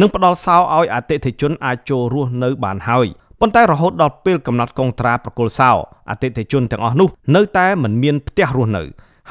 [0.00, 3.06] និងផ្ដល់សោឲ្យអតិថិជនអាចចូលរស់នៅបានហើយ
[3.40, 5.70] ប៉ុន្តែរហូតដល់ពេលកំណត់កុងត្រាប្រគល់សោ
[6.10, 8.82] អតិថិជនទាំងអស់នោះនៅតែមិនមានផ្ទះរស់នៅ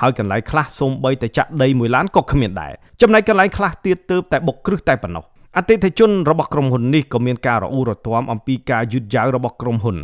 [0.01, 5.25] ហើយកន្លែងខ្លះសូម្បីតែចាក់ដីមួយឡានក៏គ្មានដែរចំណែកកន្លែងខ្លះទៀតទើបតែបុកគ្រឹះតែប៉ុណ្ណោះ
[5.57, 9.97] អតិថិជនរបស់ក្រុមហ៊ុននេះក៏មានការរអ៊ូរទាំអំពីការយឺតយ៉ាវរបស់ក្រុមហ៊ុន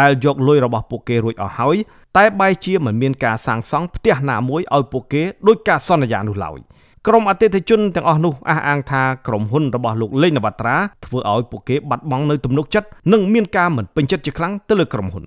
[0.00, 1.76] ដែលយកលុយរបស់ពួកគេរួចអស់ហើយ
[2.16, 6.58] តែបែរជាមិនមានការសាងសង់ផ្ទះណាមួយឲ្យពួកគេដោយការសន្យានោះឡើយ
[7.06, 15.24] ក្រុមអតិថិជនទាំងអស់នោះអះអាងថាក្រុមហ៊ុនរបស់លោកលេងនវត្រាធ្វើឲ្យពួកគេបាត់បង់នៅទំនុកចិត្តនិងមានការមិនពេញចិត្តជាខ្លាំងទៅលើក្រុមហ៊ុន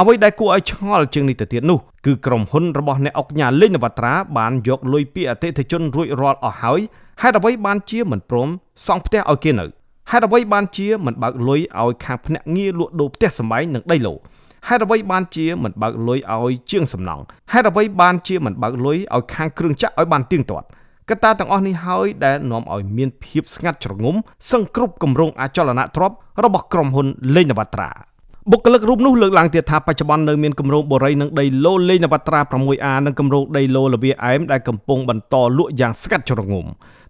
[0.00, 6.80] អ្វីដែលគួរឲ្យឆ្ងល់ជាងនេះទៅទៀតនោះគឺក្រុមហ៊ុនរបស់អ្នកអុកញ៉ាលេងនវត្រាបានយកលុយពីអតិថិជនរួចរាល់អស់ហើយ
[7.22, 8.48] ហេតុអ្វីបានជាមិនព្រម
[8.86, 9.66] សង់ផ្ទះឲ្យគេនៅ
[10.10, 14.14] ហេតុអ្វីបានជាមិនបើកលុយឲ្យខាងភ្នាក់ងារលក់ដូរផ្ទះសម្បែងនិងដីឡូ
[14.68, 17.22] ហេតុអ្វីបានជាមិនបើកលុយឲ្យជាងសំណង់
[17.52, 20.66] ហេតុអ្វីបានជាមិនបើកលុយឲ្យខាងគ្រឿងចក្រឲ្យបានទៀងទាត់
[21.10, 24.16] កត្តាទាំងអស់នេះហើយដែលនាំឲ្យមានភាពស្ងាត់ជ្រងំ
[24.50, 28.13] សង្គ្រប់គម្រោងអចលនទ្រព្យរបស់ក្រុមហ៊ុនលេងនវត្រា
[28.50, 36.66] បុគ្គលិករូបនោះលើកឡើងទៀតថាបច្ចុប្បន្ននៅមានគម្រោងបូរីនិងដីឡូលេងនវត្រា 6A និងគម្រោងដីឡូលវាអែមដែលកំពុងបន្តលក់យ៉ាងស្កាត់ជ្រងំ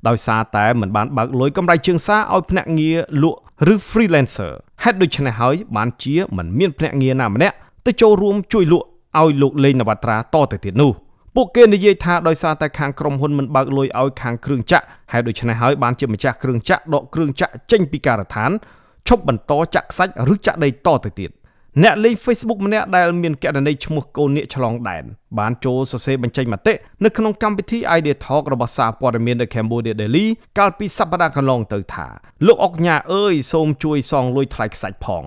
[0.08, 3.38] ដោយសារតែមិនបានបើកលុយកម្រៃជើងសារឲ្យភ្នាក់ងារលក់
[3.72, 7.54] ឬ freelancer ហេតុដូច្នេះហើយបានជាមិនមានភ្នាក់ងារណាម្នាក់
[7.86, 8.86] ទៅចូលរួមជួយលក់
[9.20, 10.92] ឲ្យលោកលេងនវត្រាតទៅទៀតនោះ
[11.34, 18.52] ពួកគេនិយាយថាដោយសារតែខាងក្រុមហ៊ុនមិនបើកលុយឲ្យខាងគ្រឿងចក្រហើយដូច្នេះហើយបានជាម្ចាស់គ្រឿងចក្រដកគ្រឿងចក្រចេញពីការដ្ឋាន
[19.08, 21.30] ឈប់បន្តចាក់ខ្សាច់ឬចាក់ដីតទៅទៀត
[21.82, 25.04] អ្នកលេង Facebook ម្នាក់ដែលមានករណីឈ្មោះកូននាគឆ្លងដែន
[25.38, 30.26] បានចូលសរសេរបញ្ចេញមតិនៅក្នុងកម្មវិធី Idea Talk របស់សារព័ត៌មាននៅ Cambodia Daily
[30.58, 32.06] កាលពីសប្តាហ៍កន្លងទៅថា
[32.46, 35.24] លោកអុកញ៉ាអើយសូមជួយសងលុយថ្លៃខ្សាច់ផង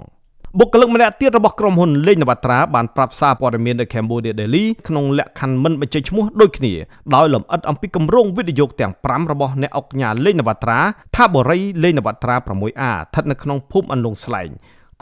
[0.60, 6.74] បុគ្គលិកម្នាក់ទៀតរបស់ក្រុមហ៊ុនលេងនវត្រាបានប្រាប់សារព័ត៌មាននៅ Cambodia Daily ក្នុងលក្ខខណ្ឌមិនបញ្ចេញឈ្មោះដូចគ្នា
[7.16, 10.80] ដោយលម្អិតអំពីគម្រោងវិទ្យុទាំង5របស់អ្នកអុកញ៉ាលេងនវត្រា
[11.16, 14.50] ថាបរិយលេងនវត្រា 6A ស្ថិតនៅក្នុងភូមិអន្លង់ស្លែង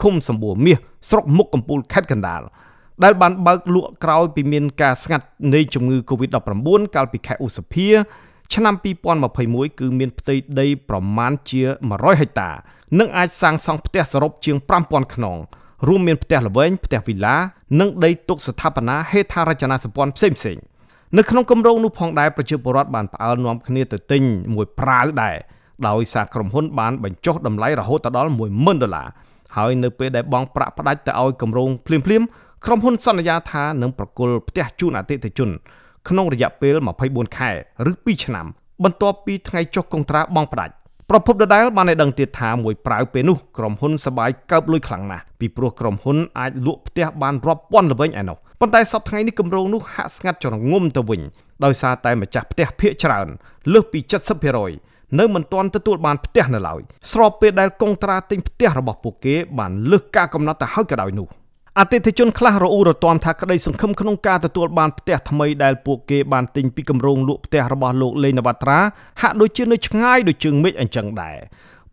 [0.02, 0.76] ឃុំសម្បួរមាស
[1.08, 2.42] ស្រុកមុខកំពូលខេត្តកណ្ដាល
[3.04, 7.88] ដែលបានបើកលក់ក្រោយពីមានការស្ងាត់នៃជំងឺ Covid-19 កាលពីខែឧសភា
[8.54, 8.74] ឆ្នាំ
[9.26, 11.62] 2021គឺមានផ្ទៃដីប្រមាណជា
[11.94, 12.50] 100ហិកតា
[12.98, 15.36] និងអាចសាងសង់ផ្ទះសរុបជាង5000ខ្នង
[15.88, 17.36] រួមមានផ្ទះល្វែងផ្ទះវីឡា
[17.80, 20.58] និងដីទុកស្ថាបនាហេដ្ឋារចនាសម្ព័ន្ធផ្សេងផ្សេង
[21.16, 24.22] នៅក្នុងគម្រោងនោះផងដែរប្រជាពលរដ្ឋបានផ្អើលនាំគ្នាទៅទិញ
[24.54, 25.36] មួយប្រាវដែរ
[25.88, 29.08] ដោយសារក្រុមហ៊ុនបានបញ្ចុះតម្លៃរហូតដល់10000ដុល្លារ
[29.56, 32.22] ហើយនៅពេលដែលបងប្រាក់ផ្ដាច់ទៅឲ្យគម្រោងភ្លាមភ្លាម
[32.64, 35.50] ក្រុមហ៊ុនសន្យាថានឹងប្រគល់ផ្ទះជូនអតិថិជន
[36.08, 36.74] ក្នុងរយៈពេល
[37.06, 37.50] 24ខែ
[37.90, 38.46] ឬ2ឆ្នាំ
[38.84, 40.74] បន្ទាប់ពីថ្ងៃចុះកុងត្រាបងផ្ដាច់
[41.10, 51.20] ប្រពន្ធដដែលបានឲ្យដឹងទៀតថាមួយប្រាវពេលនោះក្រុមហ៊ុនសបាយកើបលុយខ្លាំងណាស់ពីព្រោះក្រុមហ៊ុនអាចលក់ផ្ទះបានរាប់ពាន់ល្វិញឯនោះប៉ុន្តែសប្តាហ៍ថ្ងៃនេះគម្រោងនោះហាក់ស្ងាត់ចរងំទៅវិញ
[51.64, 53.28] ដោយសារតែម្ចាស់ផ្ទះភាគច្រើន
[53.72, 54.00] លើសពី
[54.58, 56.80] 70%នៅមិនទាន់ទទួលបានផ្ទះនៅឡើយ
[57.12, 61.28] ស្របពេលដែលកុងត្រាទិញផ្ទះរបស់ពួកគេបានលើសការកំណត់ទៅហើយក៏ដោយនោះ។
[61.80, 68.78] អតិថិជនខ្លះរអ៊ូរទាំថាក្តីសង្ឃឹមក្នុងការទទួលបានផ្ទះថ្មីដែលពួកគេបានទិញពីគម្រោងលក់ផ្ទះរបស់លោកលេងនវត្រា
[69.20, 71.36] ហាក់ដូចជានៅឆ្ងាយដូចជើងមេឃអញ្ចឹងដែរ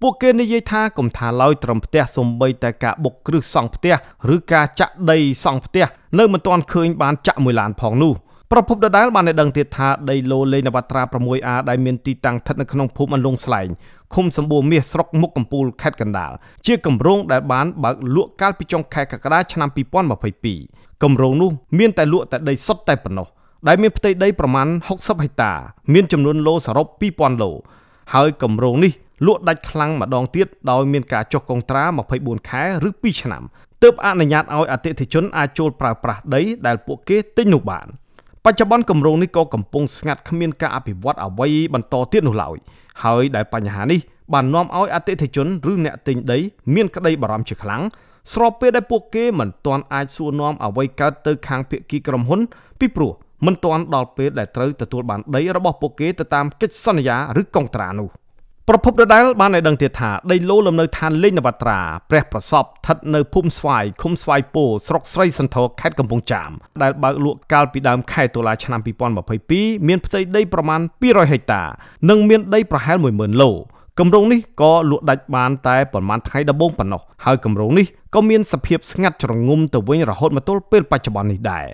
[0.02, 3.96] ពួកគេនិយាយថាកុំថាឡើយត្រឹមផ្ទះសំបីតែការបុកគ្រឹះសង់ផ្ទះ
[4.34, 5.86] ឬការចាក់ដីសង់ផ្ទះ
[6.20, 8.14] នៅមិនទាន់ឃើញបានចាក់មួយឡានផងនោះ
[8.56, 13.70] ប្រពន្ធដដែលបានដឹងទៀតថាដីឡូលេងនវត្រា 6A ដែលមានទីតាំងស្ថិតនៅក្នុងភូមិអន្លង់ស្លែង
[14.14, 16.32] ឃុំសម្បូរមាសស្រុកមុខកំពូលខេត្តកណ្ដាល
[16.66, 19.70] ជាគម្រោងដែលបានបើកលក់កាលពីចុងខែកក្កដាឆ្នាំ
[20.36, 23.28] 2022គម្រោងនោះមានតែលក់តែដីសុទ្ធតែប៉ុណ្ណោះ
[23.68, 25.54] ដែលមានផ្ទៃដីប្រមាណ60ហិកតា
[25.94, 27.52] មានចំនួនឡូសរុប2000ឡូ
[28.14, 28.94] ហើយគម្រោងនេះ
[29.28, 31.84] លក់ដាច់ខ្លាំងម្ដងទៀតដោយមានការចុះកុងត្រា
[32.16, 33.44] 24ខែឬ2ឆ្នាំ
[33.84, 37.88] ទើបអនុញ្ញាតឲ្យអតិថិជនអាចចូលប្រើប្រាស់ដីដែលពួកគេទិញនោះបាន
[38.48, 42.58] បច្ចុប្បន្នគម្រោងនេះក៏កំពុងស្ងាត់គ្មានការអភិវឌ្ឍអ្វីបន្តទៀតនោះឡើយ
[43.04, 44.00] ហើយដែលបញ្ហានេះ
[44.34, 46.40] បាននាំឲ្យអតិថិជនឬអ្នកទិញដី
[46.76, 47.82] មានក្តីបារម្ភជាខ្លាំង
[48.34, 52.40] ស្របពេលដែលពួកគេមិនទាន់អាចសួរនាំអ្វីកើតទៅខាងភាគីក្រុមហ៊ុន
[52.80, 53.12] ពីព្រោះ
[53.46, 58.10] មិនទាន់ដល់ពេលដែលត្រូវទទួលបានដីរបស់ពួកគេទៅតាមកិច្ចសន្យាឬកុងត្រានោះ
[58.70, 68.80] ប្រពន្ធដដែលបានឲ្យដឹងទៀតថាដីឡូលំនៅឋានលេងនវត្រាព្រះប្រសពស្ថិតនៅភូមិស្វាយឃុំស្វាយពោស្រុកស្រីសន្ធរខេត្តកំពង់ចាមដែលបើកលក់កាលពីដើមខែតុលាឆ្នាំ
[69.34, 71.64] 2022មានផ្ទៃដីប្រមាណ200ហិកតា
[72.10, 73.52] និងមានដីប្រហែល10000ឡូ
[74.00, 81.68] គម្រោងនេះក៏លក់ដាច់បានតែប្រមាណថ្ងៃដំបូងប៉ុណ្ណោះហើយគម្រោងនេះក៏មានសភាពស្ងាត់ជ្រងំទៅវិញរហូតមកទល់ពេលបច្ចុប្បន្ននេះដែរ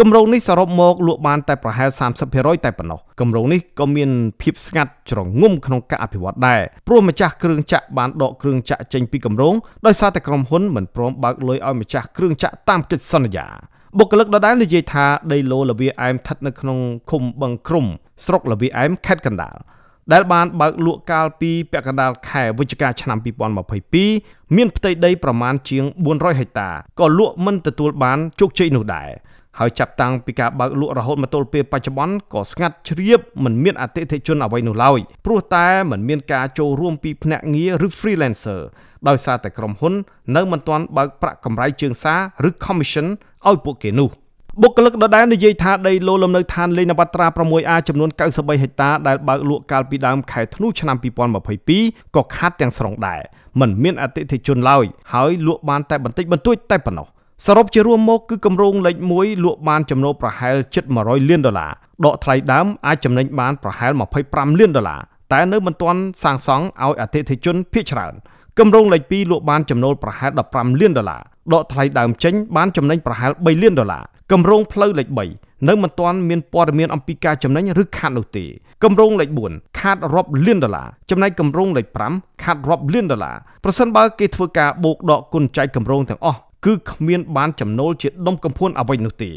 [0.00, 1.90] គម្រោងនេះសរុបមកលក់បានតែប្រហែល
[2.26, 4.10] 30%តែប៉ុណ្ណោះគម្រោងនេះក៏មាន
[4.42, 9.54] ភាពស្ងាត់ជ្រងំក្នុងការអភិវឌ្ឍដែរព្រោះម្ចាស់គ្រឿងចក្របានដកគ្រឿងចក្រចេញពីគម្រោង
[9.86, 13.46] ដោយសារតែក្រុមហ៊ុនមិនព្រមបើកលុយឲ្យម្ចាស់គ្រឿងចក្រតាមកិច្ចសន្យា
[13.98, 16.78] បុគ្គលិកដដែលនិយាយថាដីឡូលវាអែមស្ថិតនៅក្នុង
[17.10, 17.86] ឃុំបឹងគ្រុំ
[18.24, 19.56] ស្រុកលវាអែមខេត្តកណ្ដាល
[20.12, 23.18] ដែលបានបើកលក់កាលពីពាក់កណ្ដាលខែវិច្ឆិកាឆ្នាំ
[23.86, 25.84] 2022មានផ្ទៃដីប្រមាណជាង
[26.16, 29.10] 400ហិកតាក៏លក់មិនទទួលបានជោគជ័យនោះដែរ
[29.58, 38.60] ហើយចាប់តាំងពីការបើកលក់រហូតមកទល់ពេលបច្ចុប្បន្នក៏ស្ងាត់ជ្រាបមិនមានអតិថិជនអ្វីនោះឡើយព្រោះតែមិនមានការចូលរួមពីភ្នាក់ងារឬ freelancer
[39.08, 39.94] ដោយសារតែក្រុមហ៊ុន
[40.36, 43.06] នៅមិនទាន់បើកប្រាក់កម្រៃជើងសារឬ commission
[43.48, 44.10] ឲ្យពួកគេនោះ
[44.62, 50.96] បុគ្គលិកដដែលនិយាយថាដីឡូលំនៅឋានលេងនវត្រា 6A ចំនួន93ហិកតាដែលបើកលក់កាលពីដើមខែធ្នូឆ្នាំ
[51.56, 53.20] 2022ក៏ខាតទាំងស្រុងដែរ
[53.60, 57.08] មិនមានអតិថិជនឡើយហើយលក់បានតែបន្តិចបន្តួចតែប៉ុណ្ណោះ
[57.44, 61.72] សរុបជារួមមកគឺគម្រោងលេខ1លក់បានចំណូលប្រហែលជិត100លានដុល្លារ
[62.04, 63.92] ដកថ្លៃដើមអាចចំណេញបានប្រហែល
[64.26, 65.00] 25លានដុល្លារ
[65.32, 68.14] តែនៅមិនទាន់សាងសង់ឲ្យអតិថិជនភាគច្រើន
[68.58, 71.22] គម្រោងលេខ2លក់បានចំណូលប្រហែល15លានដុល្លារ
[71.54, 78.44] ដកថ្លៃដើមចេញបានចំណេញប្រហែល3លានដុល្លារគម្រោងផ្លូវលេខ3នៅមិនទាន់មានព័ត៌មានអំពីការចំណេញឬខាតនោះទេ
[78.84, 89.30] គម្រោងលេខ4ខាតរាប់លានដុល្លារចំណែកគម្រោងលេខ5ខាតរាប់លានដុល្លារប្រសិនបើគេធ្វើការបូកដកគុណចែកគម្រោងទាំងអស់ គឺគ្មានបានចំណូលជាដុំកំភួនអ្វីនោះទេ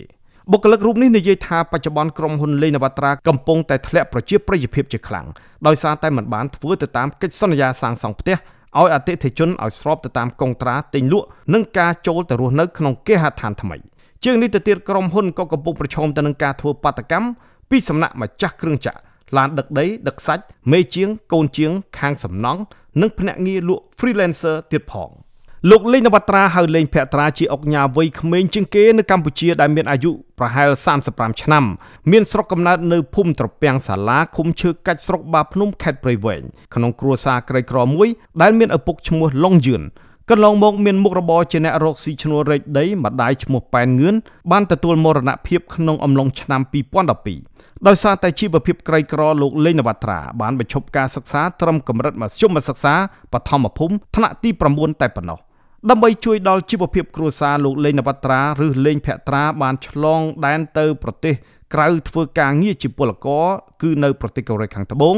[0.51, 5.27] បុគ្គលិករូបនេះនិយាយថាបច្ចុប្បន្នក្រុមហ៊ុនលេងនវត្រាកំពុងតែធ្លាក់ប្រជាប្រិយភាពជាខ្លាំង
[5.67, 8.35] ដោយសារតែមិនបានធ្វើទៅតាមកិច្ចសន្យាសាងសង់ផ្ទះ
[8.79, 13.77] ឲ្យអតិថិជនឲ្យស្របទៅតាមកុងត្រាទិញលក់និងការចូលទៅរស់នៅក្នុងគេហដ្ឋានថ្មី
[14.23, 17.27] ជាងនេះទៅទៀតក្រុមហ៊ុនក៏កំពុងប្រឈមទៅនឹងការធ្វើបាតកម្ម
[17.69, 18.97] ពីសំណាក់ម្ចាស់គ្រឿងចក្រ
[19.37, 22.61] ឡានដឹកដីដឹកសាច់មេជាងកូនជាងខាងសំណង់
[23.01, 25.11] និងភ្នាក់ងារលក់ freelancer ទៀតផង។
[25.67, 30.69] លោកលេងនវត្រាហៅលេងភក្ត្រាជាអុកញ៉ាវ័យក្មេងជាងគេនៅកម្ពុជាដែលមានអាយុប្រហែល
[31.05, 31.65] 35ឆ្នាំ
[32.11, 36.43] មានស្រុកកំណើតនៅភូមិត្រពាំងសាឡាឃុំឈើកាច់ស្រុកបាភ្នំខេត្តព្រៃវែង
[36.75, 38.07] ក្នុងគ្រួសារក្រីក្រមួយ
[38.41, 39.83] ដែលមានឪពុកឈ្មោះឡុងយឿន
[40.29, 44.15] កន្លងមកមានមុខរបរជាអ្នករកស៊ីឈ្នួលរែកដីម្ដាយឈ្មោះប៉ែនងឿន
[44.51, 52.93] បានទទួលមរណភាពក្នុងអំឡុងឆ្នាំ2012ដោយសារតែជីវភាពក្រីក្រលោកលេងនវត្រាបានបញ្ឈប់ការសិក្សាត្រឹមកម្រិតមធ្យមសិក្សា
[53.33, 55.39] បឋមភូមិថ្នាក់ទី9តែប៉ុណ្ណោះ
[55.87, 61.33] ដើម្បីជួយដល់ជីវភាពគ្រួសារលោកលេងនវត្រាឬលេងភក្ត្រាបានឆ្លងដែនទៅប្រទេស
[61.73, 63.45] ក្រៅធ្វើការងារជាពលករ
[63.81, 65.15] គឺនៅប្រទេសកូរ៉េខាងត្បូង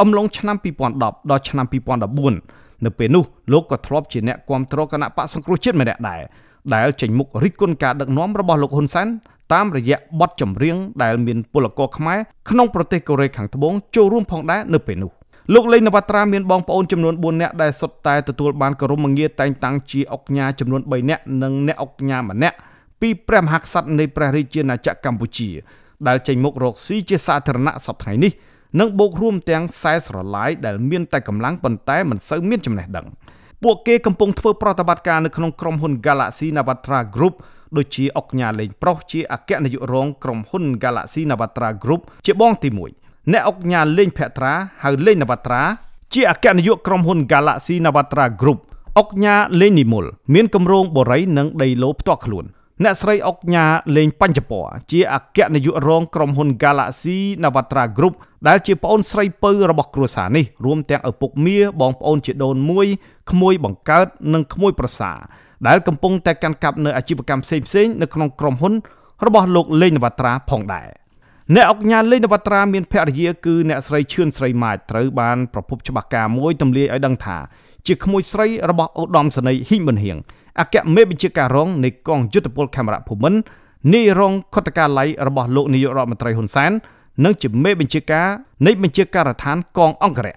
[0.00, 1.66] អំឡុងឆ្នាំ2010ដល់ឆ្នាំ
[2.26, 6.22] 2014នៅពេលនោះលោកក៏ធ្លាប់ជាអ្នកគ្រប់គ្រងគណៈបកសង្គ្រោះជាតិម្នាក់ដែរ
[6.74, 9.06] ដែលចេញមុខរិះគន់ការដឹកនាំរបស់លោកហ៊ុនសែន
[9.52, 12.18] តាមរយៈបទចម្រៀងដែលមានពលករខ្មែរ
[12.50, 15.12] ក្នុងប្រទេសកូរ៉េខាងត្បូងចូលរួមផងដែរនៅពេលនោះ
[15.54, 22.56] លោកលេងនវត្រាមានបងប្អូនចំនួន4នាក់ដែលសុទ្ធតែទទួលបានគោរមងារតែងតាំងជាអុកញ៉ាចំនួន3នាក់និងអ្នកអុកញ៉ាម្នាក់
[23.00, 25.50] ពីព្រះមហាក្សត្រនៃព្រះរាជាណាចក្រកម្ពុជា
[26.08, 28.32] ដែលចេញមុខរកស៊ីជាសាធារណៈសប្តាហ៍នេះ
[28.80, 33.06] និងបូករួមទាំងខ្សែស្រឡាយដែលមានតែកម្លាំងប៉ុន្តែមិនសូវមានចំណេះដឹង
[33.62, 37.34] ពួកគេកំពុងធ្វើប្រតិបត្តិការនៅក្នុងក្រុមហ៊ុន Galaxy Navatra Group
[37.76, 45.62] ដូចជាអុកញ៉ាលេងប្រុសជាអគ្គនាយករងក្រុមហ៊ុន Galaxy Navatra Group ជាបងទី1 អ្នកអុកញ៉ាលេងភត្រាហៅលេងនវត្រា
[46.14, 48.58] ជាអគ្គនាយកក្រុមហ៊ុន Galaxy Navatra Group
[48.98, 50.04] អុកញ៉ាលេងនិមល
[50.34, 52.44] មានគម្រោងបូរីនិងដីឡូផ្ទាល់ខ្លួន
[52.82, 58.14] អ្នកស្រីអុកញ៉ាលេងបញ្ចពរជាអគ្គនាយករងក្រុមហ៊ុន Galaxy Navatra Group
[58.48, 62.86] ដែលជាប្អូនស្រីពៅរបស់គ្រួសារនេះរួមទាំងឪពុកមាបងប្អូនជាដូនមួយ
[63.30, 65.12] ក្មួយបង្កើតនិងក្មួយប្រសា
[65.68, 68.72] ដែលកំពុងតែកាន់កាប់នៅអាជីវកម្មផ្សេងៗនៅក្នុងក្រុមហ៊ុន
[69.26, 71.01] របស់លោកលេងនវត្រាផងដែរ
[71.54, 77.36] អ្នកអុកញ៉ាលេងនវត្រាមានភរិយាគឺអ្នកស្រីឈឿនស្រីម៉ាចត្រូវបានប្រពន្ធច្បាស់ការមួយទម្លាយឲ្យដឹងថា
[77.86, 80.16] ជាក្មួយស្រីរបស់ឧត្តមសេនីយ៍ហ៊ីងប៊ុនហៀង
[80.60, 83.40] អគ្គមេបញ្ជាការរងនៃកងយុទ្ធពលខេមរៈភូមិន្ទ
[83.94, 86.70] នាយរងខុទ្ទកាល័យរបស់លោកនាយករដ្ឋមន្ត្រីហ៊ុនសែន
[87.24, 88.28] និងជាមេបញ្ជាការ
[88.66, 90.36] នៃបញ្ជាការដ្ឋានកងអង្គរៈ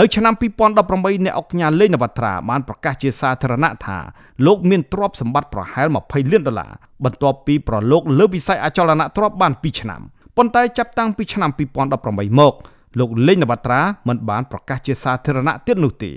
[0.00, 3.98] នៅឆ្នាំ2018អ្នកអុកញ៉ាលេងនវត្រាបានប្រកាសជាសាធារណៈថា
[4.46, 6.72] លោកមានទ្រព្យសម្បត្តិប្រហែល20លានដុល្លារ
[7.04, 10.02] បន្ទាប់ពីប្រឡូកលើវិស័យអចលនទ្រព្យបាន2ឆ្នាំ
[10.36, 11.50] ប៉ុន្តែចាប់តាំងពីឆ្នាំ
[11.94, 12.54] 2018មក
[12.98, 16.12] លោកលេងនវត្រាមិនបានប្រកាសជាសាធារណៈទៀតនោះទេ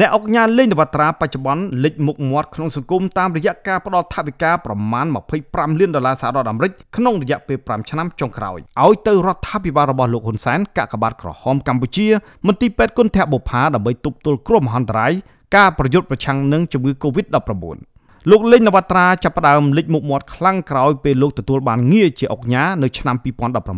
[0.00, 5.06] អ្នកអុកញ៉ាលេងនវត្រាបច្ចុប្បន្នលេចមុខមាត់ក្នុងសង្គមតាមរយៈការផ្ដល់ថវិកាប្រមាណ
[5.42, 12.08] 25លានដុល្លារសហរដ្ឋអាមេរិកក្នុងរយៈពេល5ឆ្នាំចុងក្រោយឲ្យទៅរដ្ឋាភិបាលរបស់លោកហ៊ុនសែនកាកបាទក្រហមកម្ពុជា
[12.46, 15.12] មន្ទីរពេទ្យគុណធបុផាដើម្បីទប់ទល់គ្រោះមហន្តរាយ
[15.56, 17.91] ការប្រយុទ្ធប្រឆាំងនឹងជំងឺ Covid-19
[18.30, 23.16] លោកលេងនវត្រាចាប់ផ្ដើមលេចមុខមាត់ខ្លាំងក្រោយពេលលោកទទួលបានងារជាអុកញ៉ានៅឆ្នាំ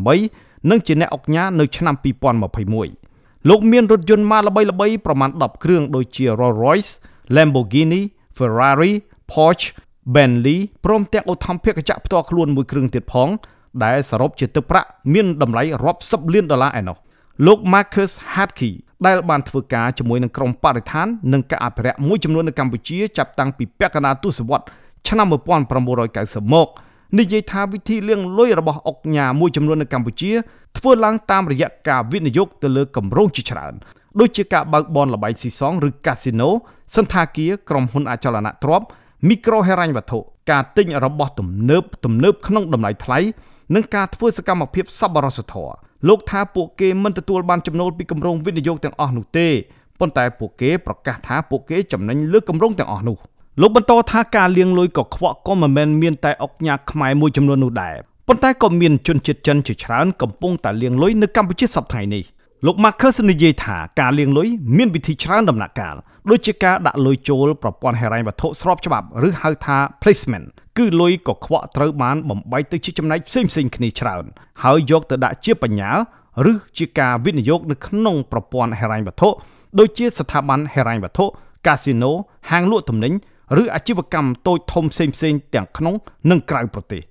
[0.05, 1.95] 2018និងជាអ្នកអុកញ៉ានៅឆ្នាំ
[2.73, 6.93] 2021លោកមានរថយន្តម៉ាល្បីៗប្រមាណ10គ្រឿងដូចជា Rolls-Royce,
[7.35, 8.03] Lamborghini,
[8.37, 8.93] Ferrari,
[9.31, 9.67] Porsche,
[10.15, 13.29] Bentley ព្រមទាំងឧទ្ធម្ភាគចក្រផ្ទាល់ខ្លួនមួយគ្រឿងទៀតផង
[13.85, 16.97] ដែលសរុបជាទឹកប្រាក់មានតម្លៃរាប់សិបលានដុល្លារឯណោះ
[17.47, 18.71] លោក Marcus Hatke
[19.07, 24.69] ដែលបានធ្វើការជាមួយនឹងក្រុមបរិស្ថាននិងការអភិរក្សមួយចំនួននៅកម្ពុជាចាប់តាំងពីពាក់កណ្ដាលទសវត្សរ៍
[25.09, 25.27] ឆ្នាំ
[25.91, 26.69] 1990មក
[27.19, 30.33] និយាយថាវិធីលាងលុយរបស់អុកញ៉ាមួយចំនួននៅកម្ពុជា
[30.79, 33.75] ធ្វើឡើងតាមរយៈការវិនិយោគទៅលើគម្រោងជាច្រើន
[34.21, 36.51] ដូចជាការបើកបនលបែងស៊ីសងឬកាស៊ីណូ
[36.97, 38.87] សន្តាគារក្រុមហ៊ុនអចលនទ្រព្យ
[39.29, 40.19] មីក្រូហិរញ្ញវត្ថុ
[40.51, 43.19] ការទិញរបស់ទំនើបទំនើបក្នុងតម្លៃថ្លៃ
[43.75, 45.75] និងការធ្វើសកម្មភាពសប្បុរសធម៌
[46.09, 49.49] លោកថាពួកគេមិនទទួលបានចំណូលពីគម្រោងវិនិយោគទាំងអស់នោះទេ
[50.01, 53.17] ប៉ុន្តែពួកគេប្រកាសថាពួកគេចំណេញលើគម្រោងទាំងអស់នោះ
[53.61, 57.95] លោកបន្តថាការលាងលុយកខ្វក់ក៏មិនមែនមានតែអុកញ៉ាខ្មែរមួយចំនួននោះដែរ
[58.29, 62.25] ប៉ុន្តែក៏មានជនជាតិចិនជាច្រើនកំពុងតែលាងលុយនៅកម្ពុជាសប្តាហ៍នេះ
[62.67, 65.97] លោក Marcus និយាយថាការលាងលុយមានវិធីច្រើនដំណាក់កាល
[66.31, 70.47] ដូចជាការដាក់លុយចូលប្រព័ន្ធហិរញ្ញវត្ថុស្របច្បាប់ឬហៅថា placement
[70.79, 74.25] គឺលុយកខ្វក់ត្រូវបានបំបីទៅជាចំណែកផ្សេងផ្សេងគ្នាច្រើន
[74.63, 75.91] ហើយយកទៅដាក់ជាបញ្ញា
[76.51, 79.29] ឬជាការវិនិយោគនៅក្នុងប្រព័ន្ធហិរញ្ញវត្ថុ
[79.79, 81.25] ដូចជាស្ថាប័នហិរញ្ញវត្ថុ
[81.67, 82.13] កាស៊ីណូ
[82.51, 83.13] ហាងលក់ទំនិញ
[83.63, 85.95] ឬអាជីវកម្មតូចធំផ្សេងផ្សេងទាំងក្នុង
[86.31, 87.03] និងក្រៅប្រទេស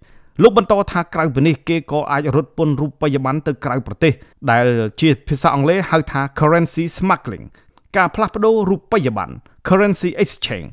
[0.42, 4.14] លោកបន្តថាក្រៅពីនេះគេក៏អាចរត់ពន្ធរូបិយប័ណ្ណទៅក្រៅប្រទេស
[4.52, 4.66] ដែល
[5.02, 7.46] ជាភាសាអង់គ្លេសហៅថា currency smuggling
[7.98, 9.34] ការផ្លាស់ប្ដូររូបិយប័ណ្ណ
[9.68, 10.70] currency exchange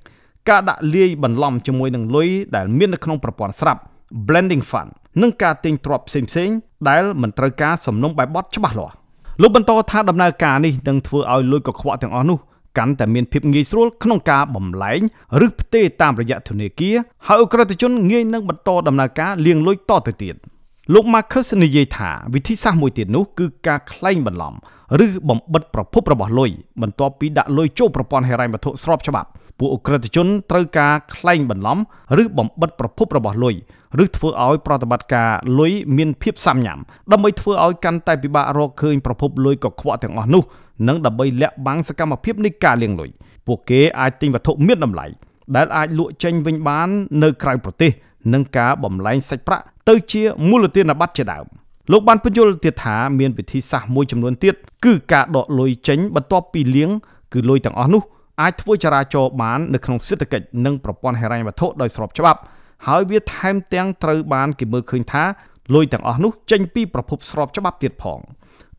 [0.49, 3.81] ការដាក់លាយបន្លំជាមួយនឹងលុយដែលមាននៅក្នុងប្រព័ន្ធស្រាប់
[4.29, 4.91] blending fund
[5.23, 6.57] និងការទិញទ្រព្យផ្សេងៗ
[6.89, 8.95] ដែលមិនត្រូវការសំណុំបែបបទច្បាស់លាស់
[9.43, 12.39] លោកបន្តថាដំណើរការនេះនឹងធ្វើឲ្យលុយកខ្វក់ទាំងអស់នោះ
[12.79, 15.01] កាន់តែមានភាពងាយស្រួលក្នុងការបំលែង
[15.47, 20.35] ឬផ្ទេរតាមរយៈធនាគារហើយអ ுக ្រិតជនងាយនឹងបន្តដំណើរការលាងលុយតទៅទៀត
[20.95, 24.55] លោក Marcus និយាយថាវិធីសាស្ត្រមួយទៀតនោះគឺការក្លែងបន្លំ
[25.07, 26.51] ឬបំបិតប្រភពរបស់លុយ
[26.83, 29.29] បន្ទាប់ពីដាក់លុយចូលប្រព័ន្ធហិរញ្ញវត្ថុស្របច្បាប់
[29.59, 31.79] ពួកអ ுக ្រិតជនត្រូវការក្លែងបន្លំ
[32.23, 33.55] ឬបំបិតប្រភពរបស់លុយ
[34.05, 36.79] ឬធ្វើឲ្យប្រតិបត្តិការលុយមានភាពសាំញ៉ាំ
[37.13, 40.43] ដើម្បីធ្វើឲ្យកាន់តែពិបាករកឃើញប្រភពលុយកខ្វក់ទាំងអស់នោះ
[40.89, 43.11] និងដើម្បីលាក់បាំងសកម្មភាពនៃការលាងលុយ
[43.47, 45.07] ពួកគេអាចទិញវត្ថុមានតម្លៃ
[45.57, 46.89] ដែលអាចលក់ចេញវិញបាន
[47.23, 47.91] នៅក្រៅប្រទេស
[48.33, 51.47] និងការបំលែងសាច់ប្រាក់ទៅជាមូលធានប័ត្រជាដើម
[51.93, 56.91] លោកបានបញ្យល់ទៀតថាមានវិធីសាស្ត្រមួយចំនួនទៀតគឺការដកលុយចេញបន្ទាប់ពីលាង
[57.33, 58.03] គឺលុយទាំងអស់នោះ
[58.41, 62.41] អាចធ្វើចរាចរណ៍បាននៅក្នុងសេដ្ឋកិច្ចនិងប្រព័ន្ធហិរញ្ញវត្ថុដោយស្របច្បាប់
[62.89, 65.25] ហើយវាថែមទាំងត្រូវបានគេមើលឃើញថា
[65.75, 68.21] លុយទាំងអស់នោះចេញពីប្រភពស្របច្បាប់ទៀតផង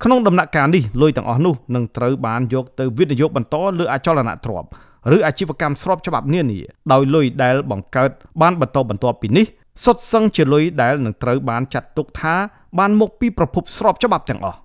[0.03, 4.69] ក្នុងដំណាក់កាលនេះលុយទាំងអស់នោះនឹងត្រូវបានយកទៅវិនិយោគបន្តលើអចលនទ្រព្យ
[5.15, 6.59] ឬអាជីវកម្មស្របច្បាប់នានា
[6.91, 8.09] ដោយលុយដែលបង្កើត
[8.41, 9.45] បានបន្តបន្ទាប់ពីនេះ
[9.83, 12.35] សុទ្ធសឹងជាលុយដែលនឹងត្រូវបានចាត់ទុកថា
[12.79, 14.57] បានមកពីប្រភពស្របច្បាប់ទាំងអស់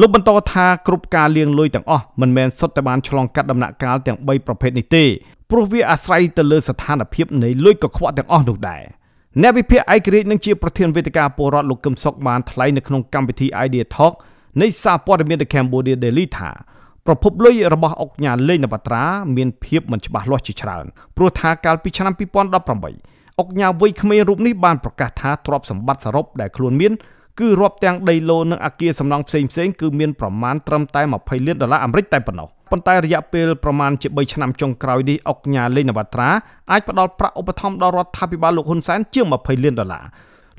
[0.00, 5.04] លោកបន្តថាគ្រប់ការលាងលុយទាំងអស់មិនមែនសុទ្ធតែបានឆ្លងកាត់ដំណាក់កាលទាំង3ប្រភេទនេះទេ
[5.52, 8.82] ព្រោះវាអាស្រ័យទៅលើស្ថានភាពនៃលុយកខ្វក់ទាំងអស់នោះដែរ
[9.42, 14.12] អ្នកវិភាគឯករាជ្យនឹងជាប្រធានវេទិកាពលរដ្ឋលោកកឹមសុខបានថ្លែងនៅក្នុងកម្មវិធី Idea Talk
[14.62, 16.50] នៃសារព័ត៌មាន The Cambodia Daily ថា
[17.06, 19.04] ប្រភពលុយរបស់អុកញ៉ាលេងនបត្រា
[19.36, 20.84] មានភាពមិនច្បាស់លាស់ជាច្រើន
[21.16, 22.14] ព្រោះថាកាលពីឆ្នាំ
[22.76, 26.92] 2018អុកញ៉ាវ័យក្មេងរូបនេះបានប្រកាសថាទ្រព្យសម្បត្តិសរុបដែលខ្លួនមាន
[27.40, 36.28] គឺរាប់ទាំងដីឡូនិងអគារសំណង់ផ្សេងៗគឺមានប្រមាណត្រឹមតែ20លានដុល្លារអាមេរិកតែប៉ុណ្ណោះប៉ុន្តែរយៈពេលប្រមាណជា3ឆ្នាំចុងក្រោយនេះអុកញ៉ាលេងនវត្រា
[36.70, 40.04] អាចផ្ដល់ប្រាក់ឧបត្ថម្ភដល់រដ្ឋាភិបាលលោកហ៊ុនសែនជាង20លានដុល្លារ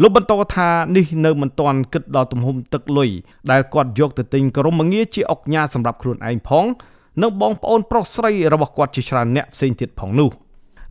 [0.02, 3.10] លោកបន្តថានេះនៅមិនទាន់គិតដល់ទំហំទឹកលុយ
[3.52, 6.66] ដែលគាត់យកទៅទិញក្រុមងារជាអុកញ៉ាសម្រាប់ខ្លួនឯងផង
[7.22, 10.30] និងបងប្អូនប្រុសស្រីរបស់គាត់ជាច្រើនអ្នកផ្សេងទៀតផងនោះ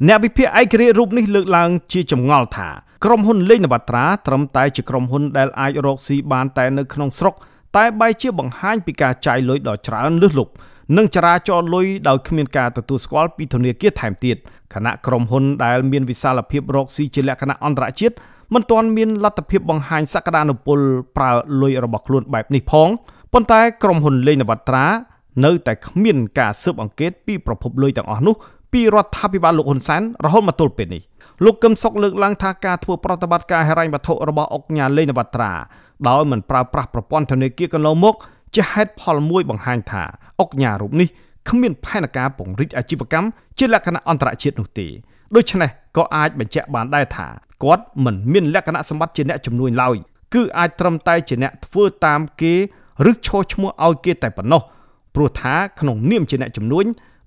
[0.08, 2.68] អ្នកវិភាគឯករាជ្យរូបនេះលើកឡើងជាចម្ងល់ថា
[3.04, 7.34] ក្រុមហ៊ុនលេងនវត្រាត្រឹមតែជាក្រុមហ៊ុនដែលអាចរកស៊ីបានតែនៅក្នុងស្រុក
[7.76, 10.52] តែបែរជាបង្ហាញពីការចាយលុយដ៏ច្រើនលើសលប់
[10.96, 14.36] និងចរាចរលុយដោយគ្មានការទទួលស្គាល់ពីធនាគារថែមទៀត
[14.74, 18.14] ខណៈក្រុមហ៊ុនដែលមានវិសាលភាពរកស៊ីជាលក្ខណៈអន្តរជាតិ
[18.54, 20.78] មិនទាន់មានលទ្ធភាពបង្ហាញសក្តានុពល
[21.16, 21.30] ប្រើ
[21.62, 22.88] លុយរបស់ខ្លួនបែបនេះផង
[23.32, 24.86] ប៉ុន្តែក្រុមហ៊ុនលេងនវត្រា
[25.44, 28.34] នៅតែគ្មានការស៊ើបអង្កេតពីប្រភពលុយទាំងអស់នោះ
[28.72, 31.02] ពីរដ្ឋាភិបាលលោកហ៊ុនសែនរហូតមកទល់ពេលនេះ
[31.44, 35.52] លោកកឹមសុខលើកឡើងថាការធ្វើប្រតិបត្តិការហិរញ្ញវត្ថុរបស់អង្គការលេងនវត្រា
[36.08, 38.14] ដោយមិនប្រើប្រាស់ប្រព័ន្ធធនាគារកន្លងមក
[38.54, 40.04] ជាហេតុផលមួយបង្ហាញថា
[40.40, 41.08] អង្គការរូបនេះ
[41.48, 43.26] គ្មានផែនការពង្រីកអាជីវកម្ម
[43.58, 44.86] ជាលក្ខណៈអន្តរជាតិនោះទេ
[45.34, 47.26] ដូច្នេះក៏អាចបញ្ជាក់បានដែរថា
[47.62, 49.96] គាត់មិនមានលក្ខណៈសម្បត្តិជាអ្នកជំនួញឡើយ
[50.34, 52.54] គឺអាចត្រឹមតែជាអ្នកធ្វើតាមគេ
[53.10, 54.62] ឬឈរឈ្មោះឲ្យគេតែប៉ុណ្ណោះ
[55.14, 56.84] ព្រោះថាក្នុងនាមជាអ្នកជំនួញ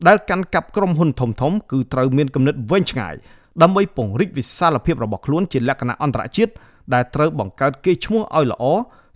[0.07, 3.15] ដែលកាន់កាប់ក្រុមហ៊ុនធំធំគឺត្រូវមានគំនិតវែងឆ្ងាយ
[3.61, 6.51] ដើម្បីពង្រីកវិសាលភាពរបស់ខ្លួនជាលក្ខណៈអន្តរជាតិ
[6.93, 8.63] ដែលត្រូវបង្កើតគេឈ្មោះឲ្យល្អ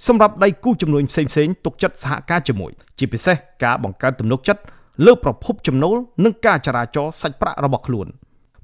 [0.07, 4.61] សម្រាប់ដៃគូជំនួញផ្សេងៗទុកចិត្តសហការជាមួយជាពិសេសការបង្កើតទំនុកចិត្ត
[5.05, 8.07] លើប្រភពចំណូលនិងការចរាចរសាច់ប្រាក់របស់ខ្លួន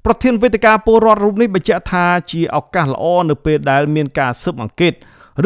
[0.04, 4.92] ប្រធានវេទិកាពលរដ្ឋរូបនេះបញ្ជាក់ថាជាឱកាសល្អនៅពេលដែលមានការស៊ើបអង្កេត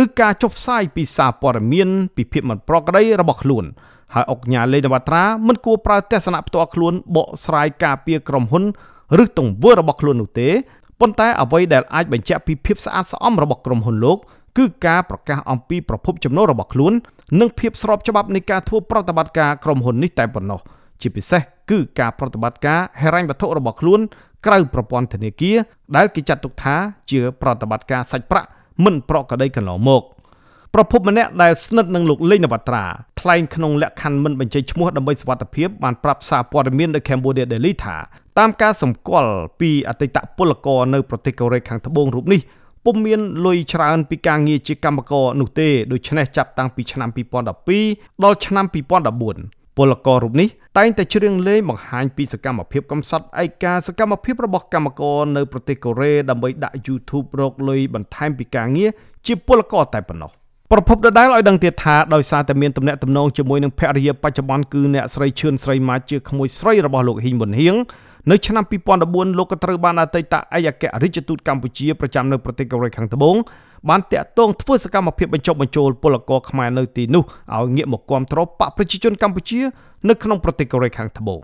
[0.02, 3.64] ឬការចុះផ្សាយពីសារព័ត៌មានពីភាពមិនប្រក្រតីរបស់ខ្លួន
[4.14, 8.64] ហើយអង្គការលេនវត្រាមិនគួរប្រើទស្សនៈផ្ទាល់ខ្លួនបកស្រាយការពារក្រុមហ៊ុន
[9.22, 10.48] ឬទង្វើរបស់ខ្លួននោះទេ
[11.00, 14.18] ប៉ុន្តែអ្វីដែលអាចបញ្ជាក់ពីភាពស្អាតស្អំរបស់ក្រុមហ៊ុនលោក
[14.58, 16.92] គឺការប្រកាសអំពីប្រភពចំណូលរបស់ខ្លួន
[17.40, 20.60] និងភាពស្របច្បាប់នៃការធ្វើប្រតិបត្តិការក្រុមហ៊ុននេះតែប៉ុណ្ណោះ
[21.00, 24.00] ជាពិសេសគឺការប្រតិបត្តិការហិរញ្ញវត្ថុរបស់ខ្លួន
[24.46, 25.56] ក្រៅប្រព័ន្ធធនាគារ
[25.96, 26.76] ដែលគេចាត់ទុកថា
[27.10, 28.48] ជាប្រតិបត្តិការសាច់ប្រាក់
[28.84, 30.02] មិនប្រក្រតីកន្លងមក
[30.74, 32.84] ប្រពន្ធម្នាក់ដែលស្និទ្ធនឹងលោកលេងនវត្រា
[33.20, 37.96] ថ្លែងក្នុងលក្ខខណ្ឌមិនបញ្ចេញឈ្មោះដើម្បីសុវត្ថិភាពបានប្រាប់សារព័ត៌មាននៅ Cambodia Daily ថា
[38.40, 42.40] តាមការសម្គាល់ពីអតីតពលករនៅប្រទេសកូរ៉េខាងត្បូងរូបនេះ
[42.84, 47.08] ពុំមានលុយច្រើនពីការងារជាកម្មករនោះទេដូច្នេះចាប់តាំងពីឆ្នាំ
[47.66, 50.48] 2012ដល់ឆ្នាំ2014ពលកររូបនេះ
[50.78, 58.90] តែងតែច្រៀងលេងបង្ហាញពីសកម្មភាពកំសត់ឯកាសកម្មភាពរបស់កម្មករនៅប្រទេសកូរ៉េដើម្បីដាក់ YouTube រកលុយបន្ថែមពីការងារ
[59.26, 60.30] ជាពលករតែប៉ុណ្ណោះ
[60.72, 67.76] ប្រពន្ធដដែលឲ្យដឹងទៀតថាដោយសារតែមានទំនាក់ទំនងជាមួយនឹងភរិយាបច្ចុប្បន្នគឺអ្នកស្រីឈឿនស្រីម៉ាជាក្មួយស្រីរបស់លោកហ៊ីងប៊ុនហៀង
[68.30, 68.64] នៅឆ្នាំ
[69.00, 73.36] 2014លោកក៏ត្រូវបានអតីតឯកអគ្គរដ្ឋទូតកម្ពុជាប្រចាំនៅប្រទេសកូរ៉េខាងត្បូង
[73.88, 77.22] បានតាក់ទងធ្វើសកម្មភាពបញ្ចុះបញ្ចូលពលករខ្មែរនៅទីនោះ
[77.54, 79.60] ឲ្យងាកមកគ្រប់គ្រងបកប្រជាជនកម្ពុជា
[80.08, 81.42] នៅក្នុងប្រទេសកូរ៉េខាងត្បូង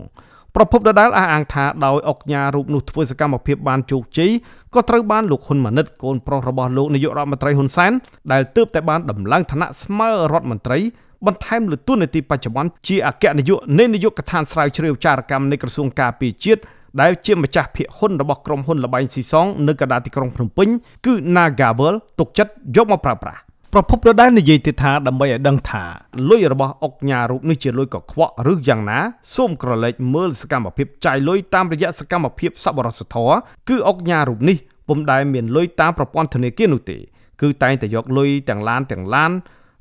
[0.55, 4.31] ប្រពន្ធដដែលអះអាងថាដោយអុកញ៉ារូបនោះធ្វើសកម្មភាពបានជោគជ័យ
[4.73, 7.91] ក៏ត្រូវបានលោកហ៊ុនម៉ាណិតកូនប្រុសរបស់លោកនាយករដ្ឋមន្ត្រីហ៊ុនសែន
[8.31, 10.77] ដែលទើបតែបានដំឡើងឋានៈស្មើរដ្ឋមន្ត្រី
[11.25, 16.61] បន្ថែមលើតួនាទីបច្ចុប្បន្នជាអគ្គនាយកនៃនាយកដ្ឋានស្រាវជ្រាវចារកម្មនៃក្រសួងការពារជាតិ
[17.01, 20.67] ដែលជាម្ចាស់ភាគហ៊ុនរបស់ក្រុមហ៊ុនលបែងស៊ីសងនៅកណ្ដាលទីក្រុងភ្នំពេញ
[21.05, 23.39] គឺ Nagavel ទុកចិត្តយកមកប្រើប្រាស់
[23.73, 25.83] ប្រពន្ធដដែលនិយាយទៀតថាដើម្បីឲ្យដឹងថា
[26.29, 28.99] លុយរបស់អុកញ៉ារូបនេះជាលុយកខ្វក់ឬយ៉ាងណា
[29.35, 33.37] សូមក្រឡេកមើលសកម្មភាពចាយលុយតាមរយៈសកម្មភាពសប្បុរសធម៌
[33.69, 36.97] គឺអុកញ៉ារូបនេះពុំដែលមានលុយតាមប្រព័ន្ធធនាគារនោះទេ
[37.41, 39.31] គឺតែងតែយកលុយទាំងឡានទាំងឡាន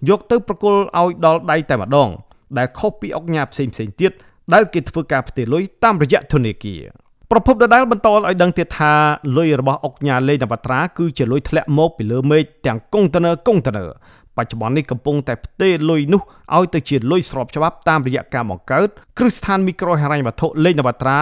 [0.09, 2.11] យកទៅប្រគល់ឲ្យដល់ដៃតែម្ដង
[2.59, 4.13] ដែលខុសពីអុកញ៉ាផ្សេងផ្សេងទៀត
[4.55, 6.83] ដែលគេធ្វើការផ្ទេរលុយតាមរយៈធនាគារ
[7.31, 8.93] ប្រពន្ធដដែលបន្តឲ្យដឹងទៀតថា
[9.37, 13.89] លុយរបស់អុកញ៉ាលេងនវត្រាគឺជាលុយធ្លាក់មកពីលើមេឃទាំងកុងតឺន័រកុងតឺន័រ
[14.37, 16.23] បច្ចុប្បន្ននេះកំពុងតែផ្ទេរលុយនោះ
[16.57, 21.19] ឲ្យទៅជាលុយស្របច្បាប់តាមរយៈការបង្កើតគ្រឹះស្ថានមីក្រូហិរញ្ញវត្ថុលេងនវត្រា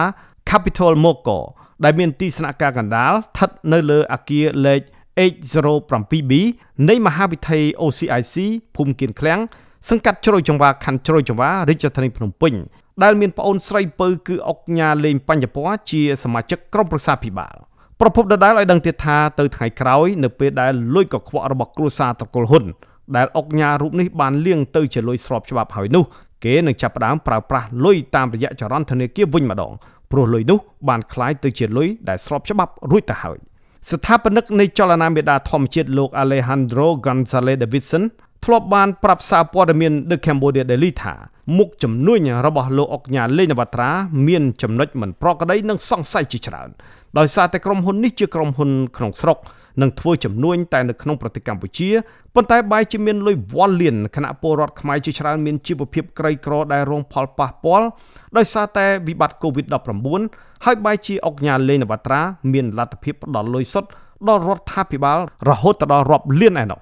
[0.49, 1.37] Capital Moko
[1.83, 4.81] ដែលមានទីស្នាក់ការកណ្ដាលស្ថិតនៅលើអគារលេខ
[5.30, 6.32] H07B
[6.88, 8.36] នៃមហាវិថី OCIC
[8.76, 9.40] ភូមិគៀនឃ្លាំង
[9.88, 12.54] សង្កាត់ជ្រោយចង្វាខណ្ឌជ្រោយចង្វារាជធានីភ្នំពេញ
[13.02, 17.56] ដែលមានប្អូនស្រីពៅគឺអុកញ៉ាលេងបញ្ញពរជាសមាជិកក្រុមប្រឹក្សាភិបាល
[18.00, 22.64] ប្រពន្ធដដែលឲ្យដឹងទៀតថាទៅថ្ងៃក្រោយនៅពេលដែលលុយកខ្វក់របស់គ្រួសារត្រកូលហ៊ុន
[23.16, 26.04] ដែលអុកញ៉ារូបនេះបានលៀងទៅជាលុយស្របច្បាប់ហើយនោះ
[26.44, 29.72] គេនឹងចាប់ផ្ដើមប្រើប្រាស់លុយតាមរយៈចរន្តធនាគារវិញម្ដង
[30.10, 33.38] ព្រោះលុយនោះបានคล้ายទៅជាលុយដែលស្របច្បាប់រួចទៅហើយ
[33.91, 38.03] ស្ថាបនិកនៃចលនាមេដាធម្មជាតិលោក Alejandro Gonzalez Davidson
[38.45, 41.15] ធ្លាប់បានប្រាប់សារព័ត៌មាន The Cambodia Daily ថា
[41.57, 43.89] មុខជំនួញរបស់លោកអុកញ៉ាលេងនវត្រា
[44.27, 46.69] មានចំណុចមិនប្រក្រតីនិងសង្ស័យជាច្រើន
[47.17, 49.37] ដោយសារតែក្រុមហ៊ុននេះជាក្រុមហ៊ុនក្នុងស្រុក
[49.81, 51.89] នឹងធ្វើចំនួនតែនៅក្នុងប្រទេសកម្ពុជា
[52.35, 57.87] ប៉ុន្តែបែរជាមានលុយវ៉ាន់លានគណៈពលរដ្ឋខ្មែរជាច្រើនមានជីវភាពក្រីក្រដែលរងផលប៉ះពាល់
[58.37, 62.21] ដោយសារតែវិបត្តិ COVID-19 ហើយបែរជាអុកញ៉ាលេងនវត្រា
[62.53, 63.89] មានលទ្ធភាពផ្ដល់លុយសុទ្ធ
[64.27, 66.79] ដល់រដ្ឋាភិបាលរហូតដល់រាប់លានឯណោះ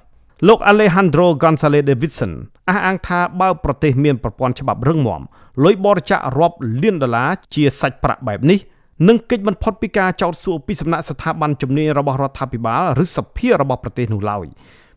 [0.47, 2.31] លោក Alejandro Gonzalez Davidson
[2.69, 5.21] អះអាងថាបើប្រទេសមានប្រព័ន្ធច្បាប់រឹងមាំ
[5.63, 8.59] លុយបរិច្ចាគរាប់លានដុល្លារជាសាច់ប្រាក់បែបនេះ
[9.07, 14.45] នឹងកិច្ចមិនផុតពីការចោទសួរពីសំណាក់ស្ថាប័នជំនាញរបស់រដ្ឋាភិបាលឬសភារបស់ប្រទេសនោះឡើយ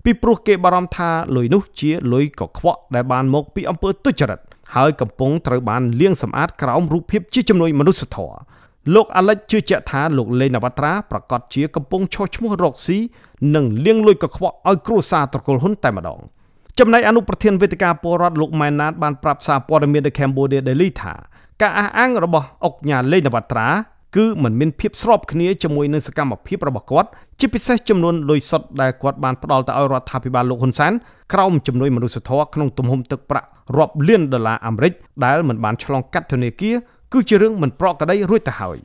[0.04, 4.40] ពីព្រោះគេបារម្ភថាលុយនោះជាលុយកខ្វក់ដែលបានមកពីអំពើទុច្ចរិត
[4.74, 8.36] ហើយកំពុងត្រូវបានលាងសម្អាតក្រោមរូបភាពជាជំនួយមនុស្សធម៌
[8.94, 12.98] លោកអាលិចជឿជាក់ថាលោកលេងនវត្រាប្រកាសជាកំពុងឈោះឈ្មោះរកស៊ី
[13.54, 16.20] និងលៀងលួយកខ្វក់ឲ្យគ្រួសារត្រកូលហ៊ុនតែម្ដង
[16.78, 21.14] ចំណែកអនុប្រធានវេទិកាពលរដ្ឋលោកម៉ែនណាតបានប្រាប់សារព័ត៌មាននៅ Cambodia Daily ថា
[21.62, 23.68] ការអះអាងរបស់អុកញ៉ាលេងនវត្រា
[24.14, 27.08] គឺมันមានភាពស្របគ្នាជាមួយនឹងសកម្មភាពរបស់គាត់
[27.40, 30.92] ជាពិសេសចំនួនលុយសុទ្ធដែលគាត់បានផ្ដល់ទៅឲ្យរដ្ឋាភិបាលលោកហ៊ុនសែន
[31.32, 33.48] ក្រោមជំនួយមនុស្សធម៌ក្នុងទំហំទឹកប្រាក់
[33.78, 34.92] រាប់លានដុល្លារអាមេរិក
[35.24, 36.76] ដែលមិនបានឆ្លងកាត់ធនាគារ
[37.12, 38.78] គឺជារឿងមិនប្រក្រតីរួចទៅហើយ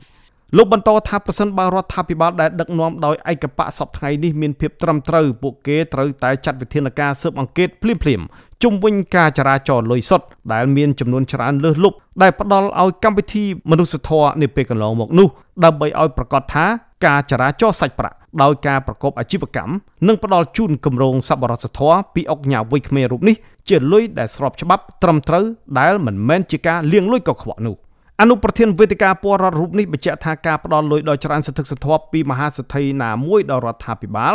[0.56, 8.26] លោកបន្តថាប្រសិនបើរដ្ឋាភិបាលដែលដឹកនាំដោយឯកបកសពថ្ងៃនេះមានភាពត្រឹមត្រូវពួកគេត្រូវតែចាត់វិធានការស៊ើបអង្កេតភ្លាមៗ
[8.62, 15.28] ជុំវិញការចរាចរណ៍លុយសុទ្ធដែលមានចំនួនច្រើនលើសលប់ដែលផ្ដល់ឲ្យកម្មវិធីមនុស្សធម៌នាពេលកន្លងមកនោះ
[15.64, 16.64] ដើម្បីឲ្យប្រកាសថា
[17.06, 19.72] ការចរាចរណ៍សាច់ប្រាក់ដោយការប្រកបអាជីវកម្ម
[20.08, 23.36] និងផ្ដល់ជូនគម្រោងសប្បុរសធម៌ពីអុកញ៉ាវ័យក្មេងរូបនេះ
[23.68, 25.44] ជាលុយដែលស្របច្បាប់ត្រឹមត្រូវ
[25.78, 27.76] ដែលមិនមែនជាការលាងលុយកខ្វក់នោះ
[28.20, 34.34] អនុប្រធានវេទិកាពលរដ្ឋរូបនេះបញ្ជាក់ថាការផ្ដល់លុយដល់ច្រើនសន្ធឹកសន្ធាប់ពីមហាសេដ្ឋីណាមួយដល់រដ្ឋាភិបាល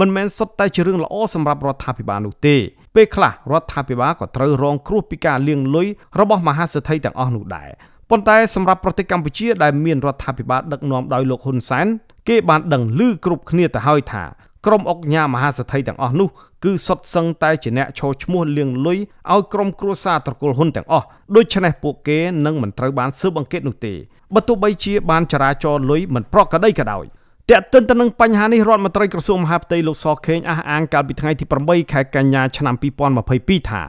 [0.00, 2.56] មិនមែនសុទ្ធតែជារឿងល្អសម្រាប់រដ្ឋាភិបាលនោះទេ
[2.94, 5.86] ពេលខ្លះរដ្ឋាភិបាលក៏ត្រូវរងគ្រោះពីការលាងលុយ
[6.20, 7.68] របស់មហាសេដ្ឋីទាំងអស់នោះដែរ
[8.10, 11.86] ប៉ុន្តែសម្រាប់ប្រទេសកម្ពុជាដែលមានរដ្ឋាភិបាលដឹកនាំដោយលោកហ៊ុនសែន
[12.28, 14.24] គេបានដឹងឮគ្រប់គ្នាទៅហើយថា
[14.66, 16.28] ក្រុមអុកញ៉ាមហាសេដ្ឋីទាំងអស់នោះ
[16.64, 18.98] គឺសុទ្ធសឹងតែជាអ្នកឈោឈ្មោះលៀងលុយ
[19.32, 21.06] ឲ្យក្រុមគ្រួសារត្រកូលហ៊ុនទាំងអស់
[21.36, 23.94] ដូច្នេះពួកគេនឹងមិនត្រូវបានស៊ើបអង្កេតនោះទេ
[24.34, 27.04] បើទោះបីជាបានចរាចរលុយមិនប្រក្រតីក៏ដោយ
[27.50, 32.74] តែកតិនទៅនឹងបញ្ហានេះរដ្ឋមន្ត្រីក្រសួងមហាផ្ទៃលោកសខេងអះអាងកាលពីថ្ងៃទី8ខែកញ្ញាឆ្នាំ
[33.22, 33.82] 2022ថា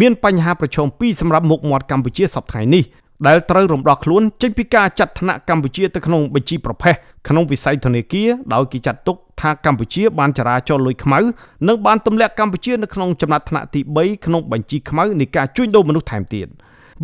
[0.00, 2.84] មានបញ្ហាប្រឈមពីរសម្រាប់មុខមាត់កម្ពុជាសប្តាហ៍នេះ
[3.28, 6.94] ដែលត្រូវរំដោះខ្លួនចេញពីការចាត់ថ្នាក់កម្ពុជាទៅក្នុងបញ្ជីប្រភេទ
[7.28, 11.18] ក្នុងវិស័យធនាគារដោយគេចាត់ទុកថាកម្ពុជាបានចរាចរលុយខ្មៅ
[11.68, 16.46] និងបានទម្លាក់កម្ពុជានៅក្នុងចំណាត់ថ្នាក់ទី3ក្នុងបញ្ជីខ្មៅនៃការជួញដូរមនុស្សថែមទៀត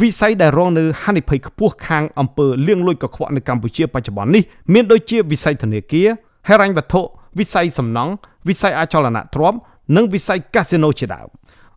[0.02, 4.42] វិស័យដែលរងនៅហានិភ័យខ្ពស់ខាងអំពើលាងលុយកខ្វក់នៅកម្ពុជាបច្ចុប្បន្ននេះ
[4.72, 6.08] មានដូចជាវិស័យធនាគារ
[6.48, 7.00] ហិរញ្ញវត្ថុ
[7.38, 8.12] វិស័យសំណង់
[8.48, 9.58] វិស័យអចលនទ្រព្យ
[9.96, 11.28] និងវិស័យកាស៊ីណូជាដើម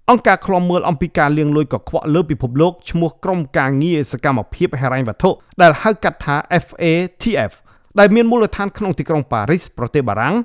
[0.10, 5.30] អង្គការឃ្លាំមើលអំពីការលាងលុយកខ្វក់លើពិភពលោកឈ្មោះក្រុមការងារសកម្មភាពហិរញ្ញវត្ថុ
[5.62, 7.52] ដែលហៅកាត់ថា FATF
[8.00, 10.36] ដែលមានមូលដ្ឋានក្នុងទីក្រុងប៉ារីសប្រទេសបារាំង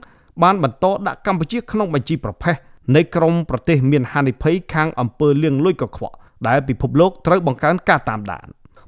[0.43, 2.55] បានបន្តដាក់កម្ពុជាក្នុងបញ្ជីប្រភេទ
[2.97, 6.15] នៃក្រុមប្រទេសមានហានិភ័យខាងអំពើលាងលុយកខ្វក់
[6.49, 8.47] ដែលពិភពលោកត្រូវបង្កើនការតាមដាន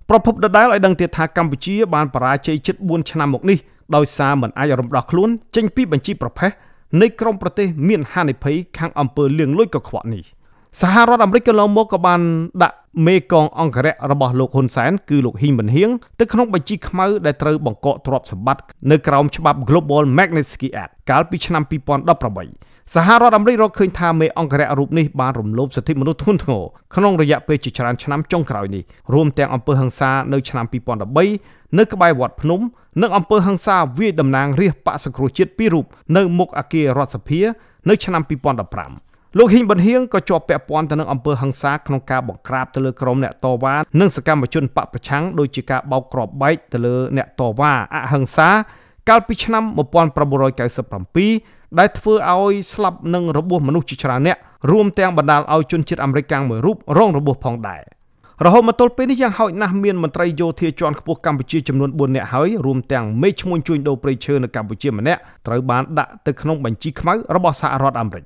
[0.08, 3.58] ប្រពន្ធដដែលឲ្យដឹងទៀតថាកម្ពុជាបានបរាជ័យជិត4ឆ្នាំមកនេះ
[3.96, 6.50] ដោយសារមិនអាចរំដោះខ្លួនចេញពីបញ្ជីប្រភេទ
[7.00, 10.24] នៃក្រុមប្រទេសមានហានិភ័យខាងអំពើលាងលុយកខ្វក់នេះ
[10.80, 12.20] សហរដ្ឋអាមេរិកកន្លងមកក៏បាន
[12.62, 21.62] ដាក់មេកងអង្គរៈរបស់លោកហ៊ុនសែនគឺលោកហ៊ីងប៊ុនហៀងទៅក្នុងបញ្ជីខ្មៅដែលត្រូវបង្កកទ្រព្យសម្បត្តិនៅក្រោមច្បាប់ Global Magnitsky Act កាលពីឆ្នាំ
[22.28, 26.62] 2018សហរដ្ឋអាមេរិករកឃើញថាមេអង្គរៈរូបនេះបានរំលោភសិទ្ធិមនុស្សធ្ងន់ធ្ងរ
[26.94, 28.82] ក្នុងរយៈពេលជាច្រើនឆ្នាំចុងក្រោយនេះ
[29.14, 30.64] រួមទាំងអំពើហិង្សានៅឆ្នាំ
[31.22, 32.60] 2013នៅក្បែរវត្តភ្នំ
[33.02, 37.40] និងអំពើហិង្សាវាយតំណាងរាស្ត្របកសង្គ្រោះជាតិពីររូបនៅមុខអគាររដ្ឋសភា
[37.88, 39.05] នៅឆ្នាំ2015
[39.38, 48.48] លោកហ៊ីងប៊ុនហៀងក៏ជាប់ពាក់ព័ន្ធទៅនឹងអំពើហិង្សាក្នុងការបង្ក្រាបទៅលើក្រុមអ្នកតវ៉ានិងសកម្មជនបកប្រឆាំងដូចជាការបោកគ្រាប់បែកទៅលើអ្នកតវ៉ាអហិង្សា
[49.08, 49.64] កាលពីឆ្នាំ
[50.90, 54.36] 1997ដែលធ្វើឲ្យស្លាប់និងរបួសមនុស្សជាច្រើនអ្នក
[54.70, 57.82] រួមទាំងបណ្ដាលឲ្យជនជាតិអាមេរិកកាំងមួយរូបរងរបួសផងដែរ
[58.44, 68.24] រហូតមកទល់ពេលនេះយ៉ាងហោចណាស់មានមន្ត្រីយោធាជាន់ខ្ពស់កម្ពុជាចំនួន4នាក់ហើយរួមទាំងមេឈ្មោះជួញដូរព្រៃឈើនៅកម្ពុជាម្នាក់ត្រូវបានដាក់ទៅក្នុងបញ្ជីខ្មៅរបស់សហរដ្ឋអាមេរិក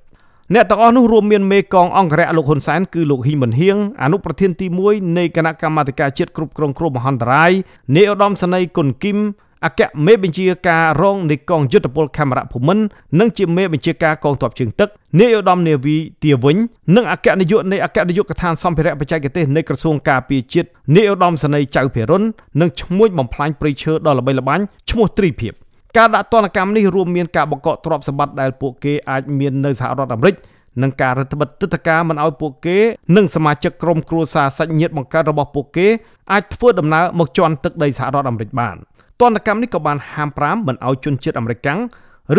[0.55, 7.53] អ្នកទាំងអស់នោះរួមមានមេកងអង្គរៈលោកហ៊ុនសែនគឺលោកហ៊ីមិនហៀងអនុប្រធានទី1នៃគណៈកម្មាធិការជាតិគ្រប់គ្រងគ្រោះមហន្តរាយ
[7.96, 9.18] នាយឧត្តមសេនីយ៍គុណគឹម
[9.66, 12.84] អគ្គមេបញ្ជាការរងនៃកងយុទ្ធពលខេមរៈភូមិន្ទ
[13.20, 14.88] និងជាមេបញ្ជាការកងទ័ពជើងទឹក
[15.20, 16.57] នាយឧត្តមនាវីទាវិញ
[16.96, 22.22] និងអគ្គនាយកនៃអគ្គនាយកដ្ឋានសម្ភារៈបច្ចេកទេសនៃក្រសួងការពារជាតិនាយឧត្តមសេនីយ៍ចៅភិរុន
[22.61, 25.55] និងឈ្មោះបំផ្លាញព្រៃឈើដ៏ល្បីល្បាញឈ្មោះទ្រីភិប
[25.97, 30.34] ការដាក់ទណ្ឌកម្មនេះរួមមានការបង្កកទ្រព្យសម្បត្តិដែលពួកគេអាចមាននៅសហរដ្ឋអាមេរិក
[30.82, 32.76] និងការរដ្ឋបិទទឹកតការមិនឲ្យពួកគេ
[33.16, 35.86] និងសមាជិកក្រុមគ្រួសារសាច់ញាតិបង្កើតរបស់ពួកគេ
[36.32, 38.76] អាចធ្វើដំណើរមកជន់ទឹកដីសហរដ្ឋអាមេរិកបាន
[39.20, 41.68] ទណ្ឌកម្មនេះក៏បានហាម5មិនឲ្យជនជាតិអាមេរិក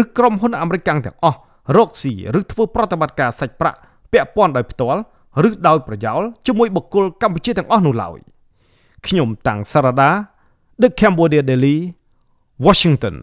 [0.02, 1.38] ឬក្រុមហ៊ុនអាមេរិកទាំងអស់
[1.78, 3.78] រកស៊ីឬធ្វើប្រតិបត្តិការសាច់ប្រាក់
[4.12, 5.00] ពាក់ព័ន្ធដោយផ្ទាល់
[5.48, 8.18] ឬដោយប្រយោលជាមួយបុគ្គលកម្ពុជាទាំងអស់នោះឡើយ
[9.08, 10.12] ខ្ញុំតាំងសារ៉ាដា
[10.82, 11.78] The Cambodia Daily
[12.66, 13.16] Washington